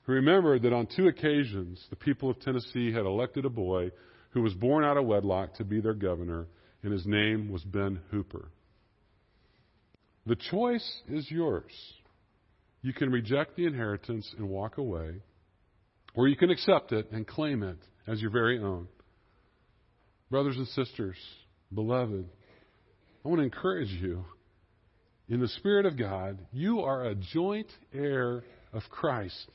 He 0.06 0.12
remembered 0.12 0.62
that 0.62 0.72
on 0.72 0.86
two 0.86 1.08
occasions 1.08 1.84
the 1.90 1.96
people 1.96 2.30
of 2.30 2.40
Tennessee 2.40 2.92
had 2.92 3.04
elected 3.06 3.44
a 3.44 3.50
boy 3.50 3.90
who 4.30 4.42
was 4.42 4.54
born 4.54 4.84
out 4.84 4.96
of 4.96 5.06
wedlock 5.06 5.54
to 5.54 5.64
be 5.64 5.80
their 5.80 5.94
governor, 5.94 6.46
and 6.82 6.92
his 6.92 7.06
name 7.06 7.50
was 7.50 7.64
Ben 7.64 8.00
Hooper. 8.10 8.50
The 10.26 10.36
choice 10.36 11.02
is 11.08 11.30
yours. 11.30 11.72
You 12.82 12.92
can 12.92 13.10
reject 13.10 13.56
the 13.56 13.66
inheritance 13.66 14.32
and 14.38 14.48
walk 14.48 14.78
away, 14.78 15.22
or 16.16 16.26
you 16.26 16.34
can 16.34 16.50
accept 16.50 16.90
it 16.92 17.12
and 17.12 17.26
claim 17.26 17.62
it 17.62 17.78
as 18.08 18.20
your 18.20 18.30
very 18.30 18.58
own. 18.58 18.88
Brothers 20.30 20.56
and 20.56 20.66
sisters, 20.68 21.16
beloved, 21.72 22.26
I 23.24 23.28
want 23.28 23.38
to 23.38 23.44
encourage 23.44 23.90
you. 23.90 24.24
In 25.28 25.40
the 25.40 25.48
Spirit 25.48 25.86
of 25.86 25.98
God, 25.98 26.38
you 26.52 26.80
are 26.80 27.04
a 27.04 27.14
joint 27.14 27.68
heir 27.92 28.42
of 28.72 28.82
Christ. 28.90 29.50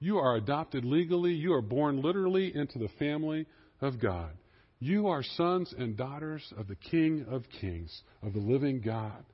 You 0.00 0.18
are 0.18 0.36
adopted 0.36 0.84
legally. 0.84 1.32
You 1.32 1.54
are 1.54 1.62
born 1.62 2.02
literally 2.02 2.54
into 2.54 2.78
the 2.78 2.90
family 2.98 3.46
of 3.80 4.00
God. 4.00 4.30
You 4.80 5.08
are 5.08 5.22
sons 5.22 5.72
and 5.76 5.96
daughters 5.96 6.42
of 6.58 6.68
the 6.68 6.76
King 6.76 7.26
of 7.30 7.44
Kings, 7.60 8.02
of 8.22 8.32
the 8.32 8.40
living 8.40 8.80
God. 8.80 9.24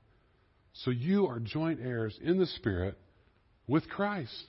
So 0.74 0.90
you 0.90 1.26
are 1.26 1.40
joint 1.40 1.80
heirs 1.82 2.18
in 2.22 2.38
the 2.38 2.46
Spirit 2.46 2.96
with 3.66 3.88
Christ. 3.88 4.44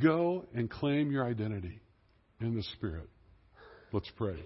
Go 0.00 0.46
and 0.54 0.70
claim 0.70 1.10
your 1.10 1.26
identity 1.26 1.80
in 2.40 2.54
the 2.54 2.62
Spirit. 2.74 3.08
Let's 3.92 4.10
pray. 4.16 4.38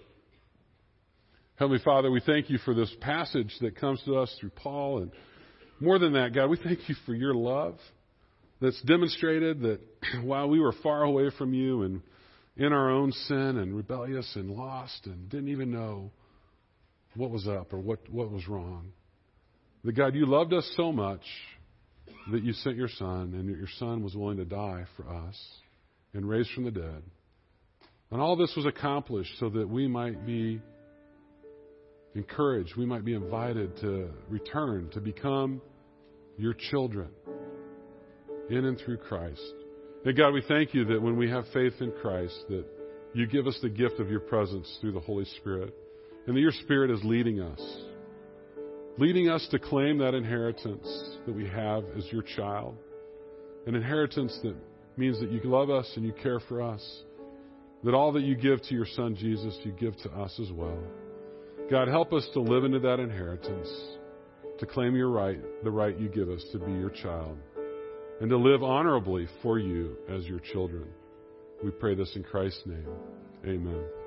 Heavenly 1.56 1.80
Father, 1.84 2.10
we 2.10 2.20
thank 2.20 2.50
you 2.50 2.58
for 2.58 2.74
this 2.74 2.94
passage 3.00 3.54
that 3.60 3.76
comes 3.76 4.02
to 4.04 4.16
us 4.16 4.34
through 4.40 4.50
Paul. 4.50 5.02
And 5.02 5.10
more 5.80 5.98
than 5.98 6.14
that, 6.14 6.34
God, 6.34 6.50
we 6.50 6.56
thank 6.56 6.88
you 6.88 6.94
for 7.06 7.14
your 7.14 7.34
love 7.34 7.78
that's 8.60 8.80
demonstrated 8.82 9.60
that 9.60 9.80
while 10.22 10.48
we 10.48 10.60
were 10.60 10.74
far 10.82 11.02
away 11.02 11.30
from 11.38 11.54
you 11.54 11.82
and 11.82 12.02
in 12.56 12.72
our 12.72 12.90
own 12.90 13.12
sin 13.12 13.58
and 13.58 13.76
rebellious 13.76 14.30
and 14.34 14.50
lost 14.50 15.06
and 15.06 15.28
didn't 15.28 15.48
even 15.48 15.70
know 15.70 16.10
what 17.14 17.30
was 17.30 17.46
up 17.46 17.72
or 17.72 17.78
what, 17.78 18.00
what 18.10 18.30
was 18.30 18.48
wrong, 18.48 18.92
that 19.84 19.92
God, 19.92 20.14
you 20.14 20.26
loved 20.26 20.52
us 20.52 20.68
so 20.76 20.92
much 20.92 21.22
that 22.32 22.42
you 22.42 22.52
sent 22.52 22.76
your 22.76 22.88
Son, 22.88 23.34
and 23.34 23.48
that 23.48 23.58
your 23.58 23.68
Son 23.78 24.02
was 24.02 24.14
willing 24.14 24.38
to 24.38 24.44
die 24.44 24.84
for 24.96 25.08
us 25.08 25.36
and 26.14 26.28
raised 26.28 26.50
from 26.50 26.64
the 26.64 26.70
dead. 26.70 27.02
And 28.10 28.20
all 28.20 28.36
this 28.36 28.52
was 28.56 28.66
accomplished 28.66 29.32
so 29.38 29.48
that 29.50 29.68
we 29.68 29.88
might 29.88 30.24
be 30.24 30.60
encouraged, 32.14 32.76
we 32.76 32.86
might 32.86 33.04
be 33.04 33.14
invited 33.14 33.76
to 33.78 34.10
return, 34.28 34.88
to 34.92 35.00
become 35.00 35.60
your 36.38 36.54
children 36.54 37.08
in 38.48 38.64
and 38.64 38.78
through 38.78 38.98
Christ. 38.98 39.42
And 40.04 40.16
God, 40.16 40.32
we 40.32 40.42
thank 40.46 40.72
you 40.72 40.84
that 40.86 41.02
when 41.02 41.16
we 41.16 41.28
have 41.30 41.44
faith 41.52 41.74
in 41.80 41.92
Christ, 42.00 42.36
that 42.48 42.64
you 43.12 43.26
give 43.26 43.46
us 43.46 43.58
the 43.60 43.68
gift 43.68 43.98
of 43.98 44.08
your 44.08 44.20
presence 44.20 44.78
through 44.80 44.92
the 44.92 45.00
Holy 45.00 45.24
Spirit, 45.40 45.74
and 46.26 46.36
that 46.36 46.40
your 46.40 46.52
Spirit 46.52 46.90
is 46.90 47.02
leading 47.02 47.40
us, 47.40 47.60
leading 48.98 49.28
us 49.28 49.46
to 49.50 49.58
claim 49.58 49.98
that 49.98 50.14
inheritance 50.14 50.86
that 51.26 51.34
we 51.34 51.46
have 51.48 51.84
as 51.96 52.04
your 52.10 52.22
child, 52.22 52.76
an 53.66 53.74
inheritance 53.74 54.38
that 54.42 54.56
means 54.96 55.20
that 55.20 55.30
you 55.30 55.40
love 55.44 55.70
us 55.70 55.90
and 55.96 56.04
you 56.04 56.12
care 56.12 56.40
for 56.40 56.62
us, 56.62 57.02
that 57.84 57.94
all 57.94 58.12
that 58.12 58.22
you 58.22 58.34
give 58.34 58.62
to 58.62 58.74
your 58.74 58.86
Son 58.86 59.14
Jesus, 59.14 59.58
you 59.64 59.72
give 59.72 59.96
to 59.98 60.10
us 60.12 60.38
as 60.40 60.50
well. 60.52 60.78
God, 61.70 61.88
help 61.88 62.12
us 62.12 62.26
to 62.32 62.40
live 62.40 62.64
into 62.64 62.78
that 62.80 63.00
inheritance, 63.00 63.68
to 64.58 64.66
claim 64.66 64.94
your 64.94 65.10
right, 65.10 65.38
the 65.64 65.70
right 65.70 65.98
you 65.98 66.08
give 66.08 66.30
us 66.30 66.44
to 66.52 66.58
be 66.58 66.72
your 66.72 66.90
child, 66.90 67.36
and 68.20 68.30
to 68.30 68.36
live 68.36 68.62
honorably 68.62 69.26
for 69.42 69.58
you 69.58 69.96
as 70.08 70.24
your 70.24 70.40
children. 70.40 70.86
We 71.62 71.70
pray 71.70 71.94
this 71.94 72.14
in 72.16 72.22
Christ's 72.22 72.62
name. 72.66 72.88
Amen. 73.44 74.05